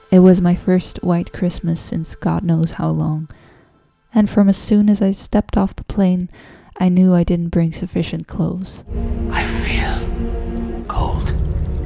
It 0.10 0.20
was 0.20 0.41
my 0.41 0.55
first 0.55 1.03
white 1.03 1.34
Christmas 1.34 1.82
since 1.82 2.16
God 2.16 2.45
knows 2.45 2.72
how 2.72 2.91
long. 2.91 3.30
And 4.14 4.30
from 4.30 4.47
as 4.47 4.55
soon 4.55 4.88
as 4.88 5.01
I 5.01 5.12
stepped 5.12 5.57
off 5.57 5.76
the 5.76 5.84
plane, 5.84 6.30
I 6.78 6.88
knew 6.88 7.14
I 7.14 7.26
didn't 7.26 7.49
bring 7.49 7.74
sufficient 7.74 8.26
clothes. 8.26 8.86
I 9.32 9.43
feel 9.43 10.86
cold. 10.88 11.34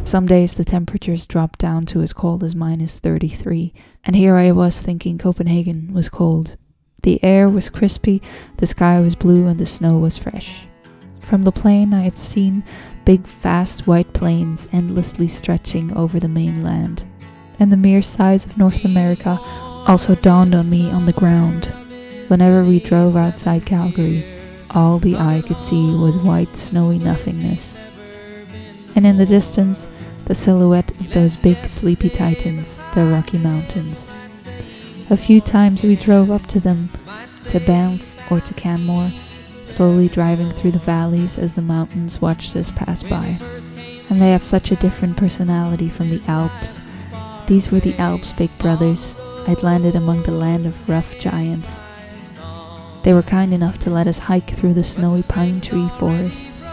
Some 0.03 0.28
days 0.28 0.55
the 0.55 0.63
temperatures 0.63 1.26
dropped 1.26 1.57
down 1.57 1.88
to 1.88 2.03
as 2.03 2.13
cold 2.13 2.43
as 2.43 2.55
minus 2.55 2.99
33, 2.99 3.74
and 4.03 4.15
here 4.15 4.36
I 4.36 4.51
was 4.51 4.84
thinking 4.84 5.17
Copenhagen 5.17 5.91
was 5.93 6.09
cold. 6.09 6.57
The 7.01 7.24
air 7.24 7.49
was 7.49 7.71
crispy, 7.71 8.21
the 8.57 8.67
sky 8.67 8.99
was 9.01 9.15
blue, 9.15 9.47
and 9.47 9.59
the 9.59 9.65
snow 9.65 9.97
was 9.97 10.19
fresh. 10.19 10.67
From 11.21 11.41
the 11.43 11.51
plane, 11.51 11.93
I 11.93 12.01
had 12.01 12.17
seen 12.17 12.63
big, 13.05 13.21
vast 13.27 13.87
white 13.87 14.11
plains 14.13 14.67
endlessly 14.71 15.27
stretching 15.27 15.95
over 15.95 16.19
the 16.19 16.27
mainland, 16.27 17.05
and 17.59 17.71
the 17.71 17.77
mere 17.77 18.01
size 18.01 18.45
of 18.45 18.57
North 18.57 18.85
America 18.85 19.39
also 19.87 20.15
dawned 20.15 20.55
on 20.55 20.69
me 20.69 20.89
on 20.89 21.05
the 21.05 21.13
ground. 21.13 21.65
Whenever 22.27 22.63
we 22.63 22.79
drove 22.79 23.15
outside 23.15 23.65
Calgary, 23.65 24.25
all 24.71 24.97
the 24.97 25.15
eye 25.15 25.43
could 25.45 25.61
see 25.61 25.91
was 25.95 26.17
white, 26.17 26.55
snowy 26.55 26.97
nothingness. 26.97 27.77
And 28.95 29.05
in 29.05 29.17
the 29.17 29.25
distance, 29.25 29.87
the 30.25 30.33
silhouette 30.33 30.91
of 30.99 31.11
those 31.11 31.35
big, 31.35 31.65
sleepy 31.65 32.09
titans, 32.09 32.79
the 32.95 33.05
Rocky 33.05 33.37
Mountains. 33.37 34.07
A 35.09 35.17
few 35.17 35.41
times 35.41 35.83
we 35.83 35.95
drove 35.95 36.31
up 36.31 36.47
to 36.47 36.59
them, 36.59 36.89
to 37.49 37.59
Banff 37.59 38.15
or 38.31 38.39
to 38.39 38.53
Canmore, 38.53 39.11
slowly 39.74 40.07
driving 40.07 40.51
through 40.51 40.69
the 40.69 40.78
valleys 40.78 41.39
as 41.39 41.55
the 41.55 41.61
mountains 41.61 42.21
watched 42.21 42.55
us 42.55 42.69
pass 42.69 43.01
by. 43.01 43.38
And 44.09 44.21
they 44.21 44.30
have 44.30 44.43
such 44.43 44.71
a 44.71 44.76
different 44.76 45.17
personality 45.17 45.89
from 45.89 46.09
the 46.09 46.21
Alps. 46.28 46.84
These 47.47 47.71
were 47.71 47.80
the 47.80 47.97
Alps' 47.97 48.34
big 48.34 48.55
brothers. 48.59 49.15
I'd 49.47 49.63
landed 49.63 49.95
among 49.95 50.24
the 50.24 50.32
land 50.32 50.67
of 50.67 50.88
rough 50.88 51.17
giants. 51.17 51.82
They 53.01 53.13
were 53.13 53.24
kind 53.24 53.51
enough 53.51 53.80
to 53.80 53.89
let 53.89 54.05
us 54.07 54.19
hike 54.19 54.51
through 54.51 54.76
the 54.76 54.84
snowy 54.84 55.24
pine 55.24 55.59
tree 55.59 55.89
forests. 55.89 56.63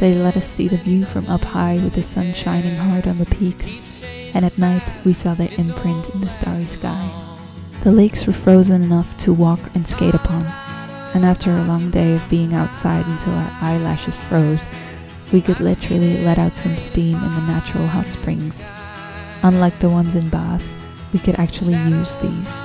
They 0.00 0.14
let 0.14 0.36
us 0.36 0.48
see 0.48 0.68
the 0.68 0.78
view 0.78 1.04
from 1.04 1.26
up 1.26 1.44
high 1.44 1.74
with 1.76 1.92
the 1.92 2.02
sun 2.02 2.32
shining 2.32 2.76
hard 2.76 3.06
on 3.06 3.18
the 3.18 3.26
peaks, 3.26 3.78
and 4.34 4.44
at 4.44 4.56
night 4.56 4.94
we 5.04 5.12
saw 5.12 5.34
their 5.34 5.52
imprint 5.58 6.08
in 6.10 6.20
the 6.22 6.28
starry 6.28 6.66
sky. 6.66 7.12
The 7.82 7.92
lakes 7.92 8.26
were 8.26 8.32
frozen 8.32 8.82
enough 8.82 9.16
to 9.18 9.32
walk 9.32 9.60
and 9.74 9.86
skate 9.86 10.14
upon, 10.14 10.46
and 11.14 11.24
after 11.24 11.50
a 11.50 11.64
long 11.64 11.90
day 11.90 12.14
of 12.14 12.28
being 12.28 12.54
outside 12.54 13.06
until 13.06 13.32
our 13.32 13.56
eyelashes 13.60 14.16
froze, 14.16 14.68
we 15.32 15.40
could 15.40 15.60
literally 15.60 16.18
let 16.24 16.38
out 16.38 16.56
some 16.56 16.78
steam 16.78 17.16
in 17.16 17.34
the 17.34 17.42
natural 17.42 17.86
hot 17.86 18.06
springs. 18.06 18.68
Unlike 19.42 19.78
the 19.80 19.88
ones 19.88 20.16
in 20.16 20.28
Bath, 20.28 20.64
we 21.12 21.18
could 21.18 21.38
actually 21.38 21.74
use 21.74 22.16
these. 22.16 22.60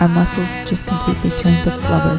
Our 0.00 0.08
muscles 0.08 0.62
just 0.62 0.86
completely 0.86 1.30
turned 1.30 1.64
to 1.64 1.70
flubber. 1.70 2.18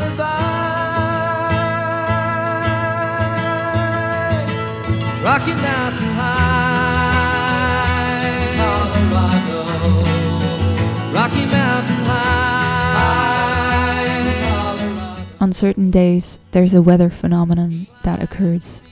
On 15.41 15.51
certain 15.51 15.89
days, 15.89 16.37
there's 16.51 16.75
a 16.75 16.83
weather 16.83 17.09
phenomenon 17.09 17.87
that 18.03 18.21
occurs. 18.21 18.83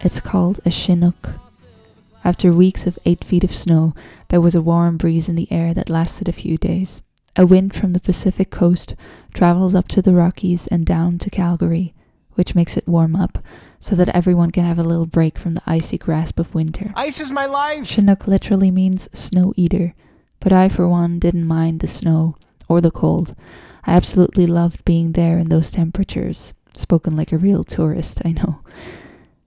It's 0.00 0.20
called 0.20 0.60
a 0.64 0.70
Chinook. 0.70 1.30
After 2.24 2.52
weeks 2.52 2.86
of 2.86 3.00
8 3.04 3.24
feet 3.24 3.42
of 3.42 3.52
snow, 3.52 3.94
there 4.28 4.40
was 4.40 4.54
a 4.54 4.62
warm 4.62 4.96
breeze 4.96 5.28
in 5.28 5.34
the 5.34 5.50
air 5.50 5.74
that 5.74 5.90
lasted 5.90 6.28
a 6.28 6.32
few 6.32 6.56
days. 6.56 7.02
A 7.34 7.44
wind 7.44 7.74
from 7.74 7.94
the 7.94 8.00
Pacific 8.00 8.48
coast 8.48 8.94
travels 9.34 9.74
up 9.74 9.88
to 9.88 10.00
the 10.00 10.14
Rockies 10.14 10.68
and 10.68 10.86
down 10.86 11.18
to 11.18 11.30
Calgary, 11.30 11.94
which 12.34 12.54
makes 12.54 12.76
it 12.76 12.86
warm 12.86 13.16
up 13.16 13.38
so 13.80 13.96
that 13.96 14.10
everyone 14.10 14.52
can 14.52 14.62
have 14.62 14.78
a 14.78 14.84
little 14.84 15.06
break 15.06 15.36
from 15.36 15.54
the 15.54 15.62
icy 15.66 15.98
grasp 15.98 16.38
of 16.38 16.54
winter. 16.54 16.92
Ice 16.94 17.18
is 17.18 17.32
my 17.32 17.46
life. 17.46 17.84
Chinook 17.84 18.28
literally 18.28 18.70
means 18.70 19.08
snow 19.12 19.52
eater, 19.56 19.96
but 20.38 20.52
I, 20.52 20.68
for 20.68 20.86
one, 20.88 21.18
didn't 21.18 21.48
mind 21.48 21.80
the 21.80 21.88
snow 21.88 22.36
or 22.68 22.80
the 22.80 22.92
cold. 22.92 23.34
I 23.88 23.92
absolutely 23.92 24.46
loved 24.46 24.84
being 24.84 25.12
there 25.12 25.38
in 25.38 25.48
those 25.48 25.70
temperatures. 25.70 26.52
Spoken 26.74 27.16
like 27.16 27.32
a 27.32 27.38
real 27.38 27.64
tourist, 27.64 28.20
I 28.22 28.32
know. 28.32 28.60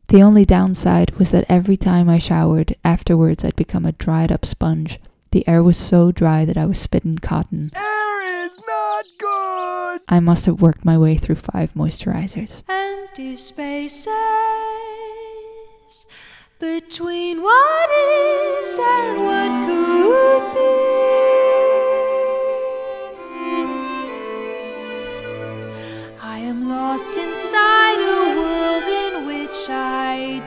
The 0.07 0.23
only 0.23 0.45
downside 0.45 1.11
was 1.11 1.29
that 1.29 1.45
every 1.47 1.77
time 1.77 2.09
I 2.09 2.17
showered, 2.17 2.75
afterwards 2.83 3.45
I'd 3.45 3.55
become 3.55 3.85
a 3.85 3.91
dried 3.91 4.31
up 4.31 4.43
sponge. 4.43 4.99
The 5.29 5.47
air 5.47 5.61
was 5.61 5.77
so 5.77 6.11
dry 6.11 6.43
that 6.45 6.57
I 6.57 6.65
was 6.65 6.79
spitting 6.79 7.19
cotton. 7.19 7.69
Air 7.75 8.45
is 8.45 8.59
not 8.67 9.05
good. 9.19 10.01
I 10.09 10.19
must 10.19 10.47
have 10.47 10.59
worked 10.59 10.83
my 10.83 10.97
way 10.97 11.17
through 11.17 11.35
five 11.35 11.75
moisturizers. 11.75 12.63
Empty 12.67 13.35
spaces 13.35 14.07
between 16.59 17.43
what 17.43 17.89
is 17.91 18.79
and 18.81 19.23
what 19.23 19.67
could 19.67 20.55
be. 20.55 20.80
Lost 26.91 27.15
inside 27.15 28.01
a 28.01 28.35
world 28.37 28.83
in 29.03 29.25
which 29.25 29.69
I 29.69 30.43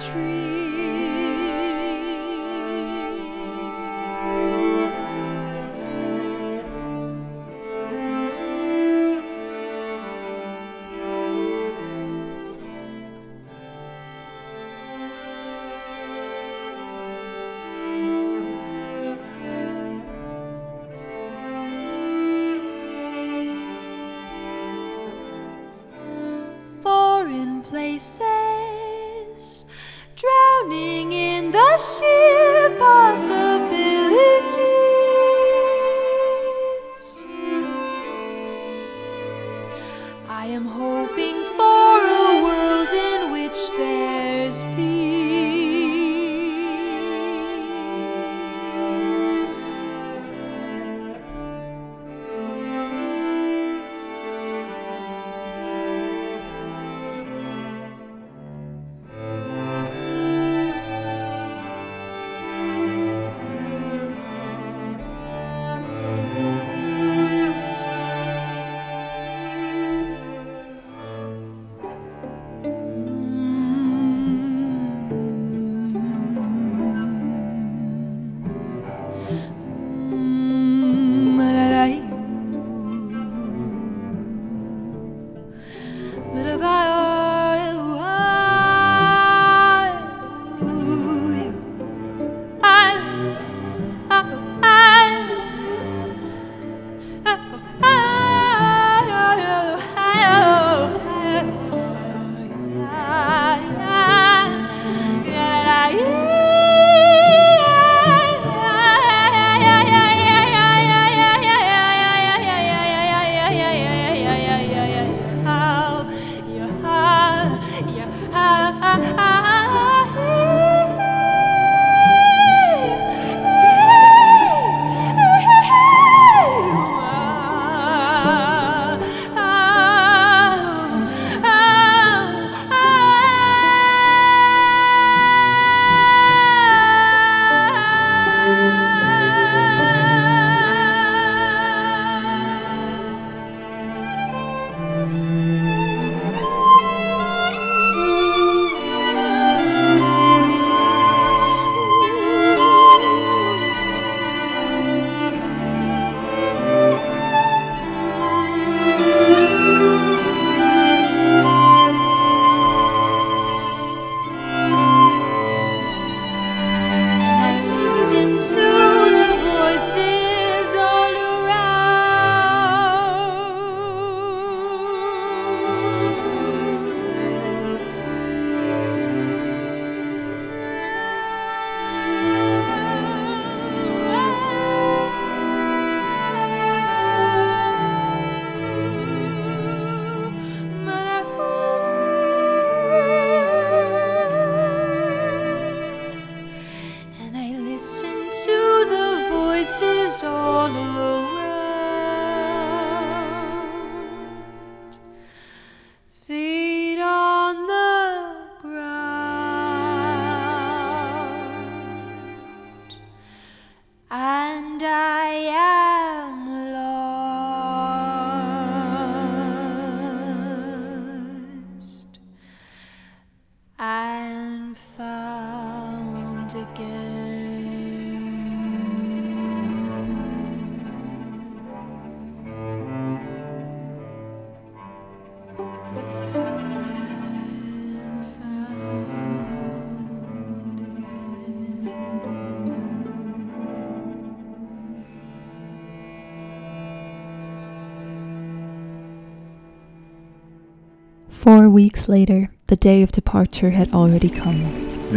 Four 251.44 251.68
weeks 251.68 252.08
later, 252.08 252.48
the 252.68 252.76
day 252.76 253.02
of 253.02 253.12
departure 253.12 253.68
had 253.68 253.92
already 253.92 254.30
come. 254.30 254.64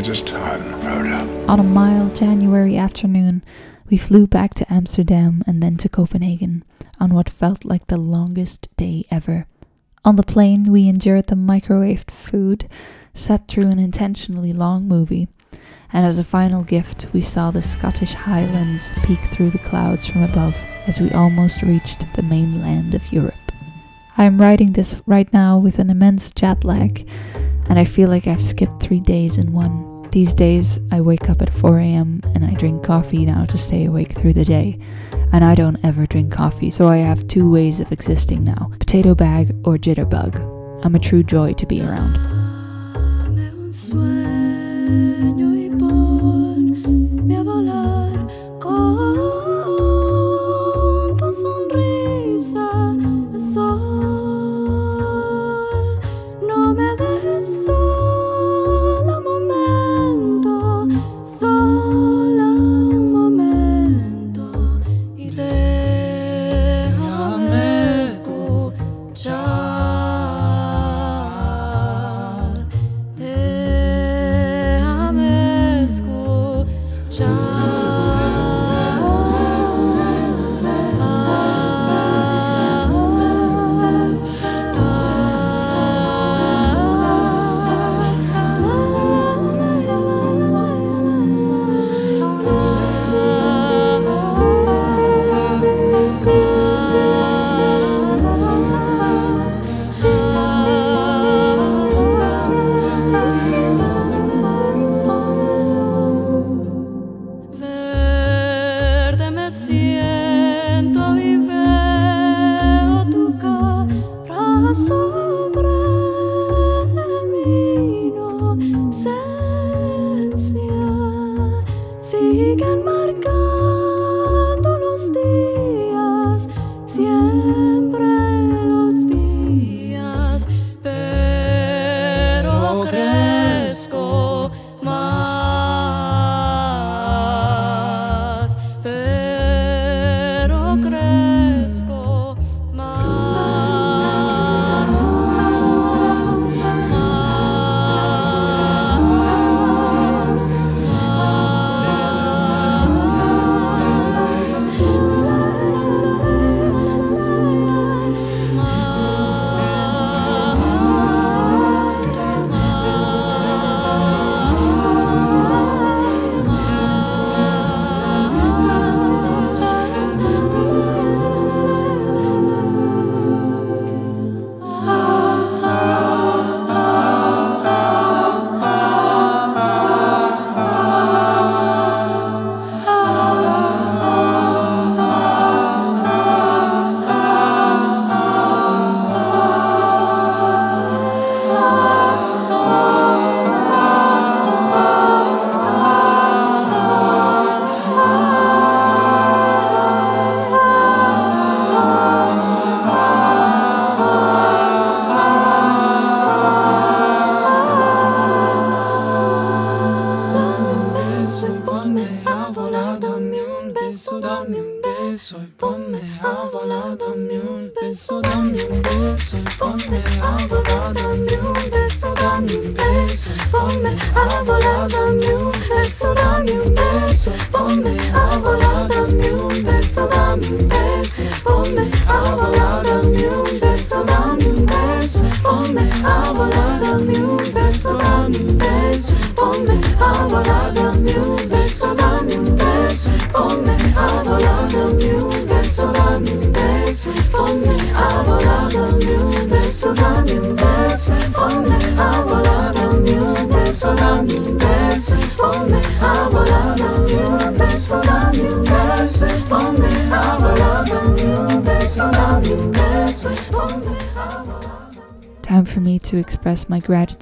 Just 0.02 0.28
tired 0.28 0.60
and 0.60 0.84
Rhoda. 0.84 1.46
On 1.48 1.58
a 1.58 1.64
mild 1.64 2.18
January 2.18 2.76
afternoon, 2.76 3.46
we 3.90 3.96
flew 3.96 4.28
back 4.28 4.54
to 4.56 4.70
Amsterdam 4.74 5.42
and 5.48 5.64
then 5.64 5.78
to 5.78 5.88
Copenhagen 5.88 6.66
on 7.00 7.14
what 7.14 7.30
felt 7.30 7.64
like 7.64 7.88
the 7.88 7.96
longest 7.96 8.68
day 8.76 9.06
ever. 9.10 9.48
On 10.04 10.18
the 10.18 10.22
plane, 10.22 10.66
we 10.70 10.90
endured 10.90 11.28
the 11.28 11.36
microwaved 11.36 12.12
food, 12.12 12.70
sat 13.14 13.48
through 13.48 13.68
an 13.68 13.80
intentionally 13.80 14.52
long 14.52 14.86
movie, 14.86 15.30
and 15.94 16.06
as 16.06 16.20
a 16.20 16.26
final 16.26 16.62
gift, 16.62 17.08
we 17.14 17.22
saw 17.22 17.52
the 17.52 17.62
Scottish 17.62 18.14
Highlands 18.14 18.96
peek 19.04 19.20
through 19.32 19.52
the 19.52 19.60
clouds 19.60 20.08
from 20.08 20.24
above 20.24 20.62
as 20.88 21.00
we 21.00 21.10
almost 21.12 21.62
reached 21.62 22.06
the 22.16 22.24
mainland 22.24 22.96
of 22.96 23.14
Europe. 23.14 23.34
I 24.20 24.26
am 24.26 24.42
writing 24.42 24.72
this 24.72 25.00
right 25.06 25.32
now 25.32 25.60
with 25.60 25.78
an 25.78 25.92
immense 25.92 26.32
jet 26.32 26.64
lag, 26.64 27.08
and 27.70 27.78
I 27.78 27.84
feel 27.84 28.10
like 28.10 28.26
I've 28.26 28.42
skipped 28.42 28.82
three 28.82 29.00
days 29.00 29.38
in 29.38 29.54
one. 29.54 30.10
These 30.10 30.34
days, 30.34 30.80
I 30.92 31.02
wake 31.02 31.30
up 31.30 31.40
at 31.44 31.54
4 31.54 31.78
am 31.78 32.22
and 32.34 32.44
I 32.44 32.56
drink 32.56 32.84
coffee 32.84 33.28
now 33.28 33.46
to 33.46 33.58
stay 33.60 33.86
awake 33.86 34.14
through 34.14 34.34
the 34.34 34.44
day. 34.44 34.80
And 35.34 35.44
I 35.44 35.54
don't 35.54 35.78
ever 35.86 36.08
drink 36.08 36.32
coffee, 36.32 36.72
so 36.72 36.88
I 36.88 36.98
have 36.98 37.28
two 37.28 37.52
ways 37.52 37.80
of 37.80 37.92
existing 37.92 38.44
now 38.44 38.72
potato 38.80 39.14
bag 39.14 39.52
or 39.64 39.78
jitterbug. 39.78 40.84
I'm 40.84 40.96
a 40.96 41.00
true 41.00 41.22
joy 41.22 41.54
to 41.54 41.66
be 41.68 41.84
around. 41.84 42.16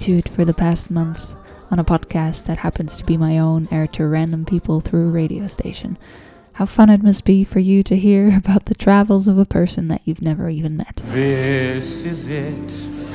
My 0.06 0.12
gratitude 0.12 0.36
for 0.36 0.46
the 0.46 0.54
past 0.54 0.92
months 0.92 1.36
on 1.72 1.80
a 1.80 1.84
podcast 1.84 2.44
that 2.46 2.60
happens 2.60 2.96
to 2.96 3.04
be 3.06 3.18
my 3.18 3.40
own 3.40 3.68
aired 3.72 3.92
to 3.92 4.06
random 4.06 4.46
people 4.46 4.80
through 4.80 5.08
a 5.08 5.12
radio 5.12 5.48
station. 5.48 5.98
How 6.54 6.68
fun 6.68 6.92
it 6.92 7.02
must 7.02 7.26
be 7.26 7.44
for 7.44 7.60
you 7.60 7.82
to 7.82 7.96
hear 7.96 8.38
about 8.38 8.66
the 8.66 8.76
travels 8.76 9.28
of 9.28 9.40
a 9.40 9.46
person 9.46 9.88
that 9.88 10.02
you've 10.06 10.22
never 10.22 10.48
even 10.48 10.78
met. 10.78 11.02
This 11.08 12.06
is 12.06 12.28
it. 12.28 12.72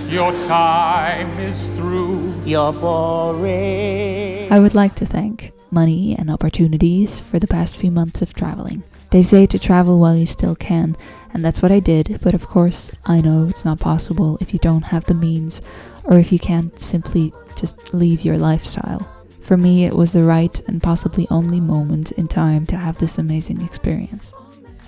Your 0.09 0.33
time 0.49 1.31
is 1.39 1.69
through. 1.77 2.35
You're 2.45 2.73
boring. 2.73 4.53
I 4.53 4.59
would 4.59 4.75
like 4.75 4.97
to 4.97 5.07
thank 5.07 5.53
Money 5.71 6.17
and 6.19 6.29
Opportunities 6.29 7.21
for 7.21 7.39
the 7.39 7.47
past 7.47 7.77
few 7.77 7.93
months 7.93 8.21
of 8.21 8.35
traveling. 8.35 8.83
They 9.11 9.23
say 9.23 9.47
to 9.47 9.59
travel 9.59 9.99
while 9.99 10.17
you 10.17 10.27
still 10.27 10.55
can, 10.55 10.97
and 11.35 11.45
that's 11.45 11.63
what 11.63 11.73
I 11.73 11.81
did, 11.81 12.21
but 12.23 12.35
of 12.35 12.47
course, 12.47 12.93
I 13.07 13.21
know 13.21 13.49
it's 13.49 13.65
not 13.65 13.81
possible 13.81 14.39
if 14.41 14.53
you 14.53 14.59
don't 14.61 14.83
have 14.83 15.05
the 15.05 15.15
means 15.15 15.63
or 16.05 16.19
if 16.19 16.31
you 16.33 16.39
can't 16.39 16.79
simply 16.79 17.33
just 17.57 17.93
leave 17.93 18.25
your 18.25 18.39
lifestyle. 18.39 19.09
For 19.41 19.57
me, 19.57 19.85
it 19.85 19.95
was 19.95 20.13
the 20.13 20.25
right 20.25 20.61
and 20.69 20.83
possibly 20.83 21.27
only 21.31 21.61
moment 21.61 22.13
in 22.13 22.29
time 22.29 22.67
to 22.67 22.77
have 22.77 22.99
this 22.99 23.19
amazing 23.19 23.63
experience. 23.63 24.33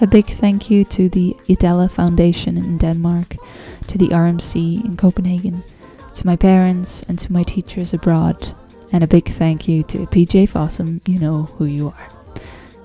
A 0.00 0.06
big 0.06 0.26
thank 0.26 0.70
you 0.70 0.84
to 0.84 1.08
the 1.08 1.36
Idella 1.50 1.88
Foundation 1.88 2.56
in 2.56 2.76
Denmark, 2.78 3.34
to 3.88 3.98
the 3.98 4.08
RMC 4.08 4.84
in 4.84 4.96
Copenhagen, 4.96 5.62
to 6.14 6.26
my 6.26 6.36
parents 6.36 7.02
and 7.04 7.18
to 7.18 7.32
my 7.32 7.42
teachers 7.42 7.92
abroad, 7.92 8.54
and 8.92 9.02
a 9.02 9.08
big 9.08 9.28
thank 9.28 9.66
you 9.66 9.82
to 9.84 10.06
PJ 10.06 10.48
Fossum, 10.48 11.00
you 11.08 11.18
know 11.18 11.44
who 11.56 11.64
you 11.64 11.88
are. 11.88 12.11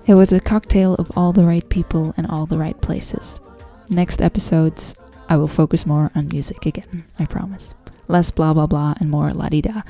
It 0.07 0.13
was 0.13 0.31
a 0.31 0.39
cocktail 0.39 0.95
of 0.95 1.11
all 1.17 1.33
the 1.33 1.43
right 1.43 1.67
people 1.67 2.13
and 2.15 2.25
all 2.27 2.45
the 2.45 2.57
right 2.57 2.79
places. 2.81 3.41
Next 3.89 4.21
episodes, 4.21 4.95
I 5.27 5.35
will 5.35 5.49
focus 5.49 5.85
more 5.85 6.11
on 6.15 6.29
music 6.29 6.65
again, 6.65 7.03
I 7.19 7.25
promise. 7.25 7.75
Less 8.07 8.31
blah 8.31 8.53
blah 8.53 8.67
blah 8.67 8.93
and 9.01 9.09
more 9.09 9.33
la 9.33 9.49
di 9.49 9.59
da, 9.59 9.81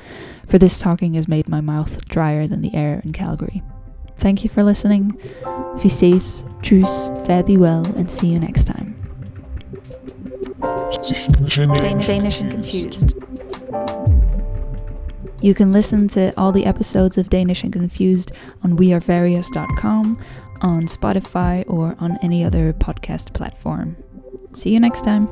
for 0.48 0.58
this 0.58 0.80
talking 0.80 1.14
has 1.14 1.28
made 1.28 1.48
my 1.48 1.60
mouth 1.60 2.04
drier 2.06 2.48
than 2.48 2.62
the 2.62 2.74
air 2.74 3.00
in 3.04 3.12
Calgary. 3.12 3.62
Thank 4.16 4.42
you 4.42 4.50
for 4.50 4.64
listening. 4.64 5.16
Vi 5.76 6.20
truce, 6.62 7.10
fare 7.24 7.44
thee 7.44 7.56
well, 7.56 7.86
and 7.96 8.10
see 8.10 8.26
you 8.26 8.40
next 8.40 8.64
time. 8.64 8.96
Danish 11.46 12.40
and 12.40 12.50
Confused. 12.50 13.14
You 15.40 15.54
can 15.54 15.72
listen 15.72 16.08
to 16.08 16.32
all 16.36 16.52
the 16.52 16.66
episodes 16.66 17.16
of 17.16 17.30
Danish 17.30 17.62
and 17.62 17.72
Confused 17.72 18.32
on 18.62 18.76
wearevarious.com, 18.76 20.18
on 20.62 20.82
Spotify, 20.82 21.64
or 21.68 21.96
on 22.00 22.18
any 22.22 22.44
other 22.44 22.72
podcast 22.72 23.32
platform. 23.34 23.96
See 24.52 24.72
you 24.72 24.80
next 24.80 25.02
time. 25.02 25.28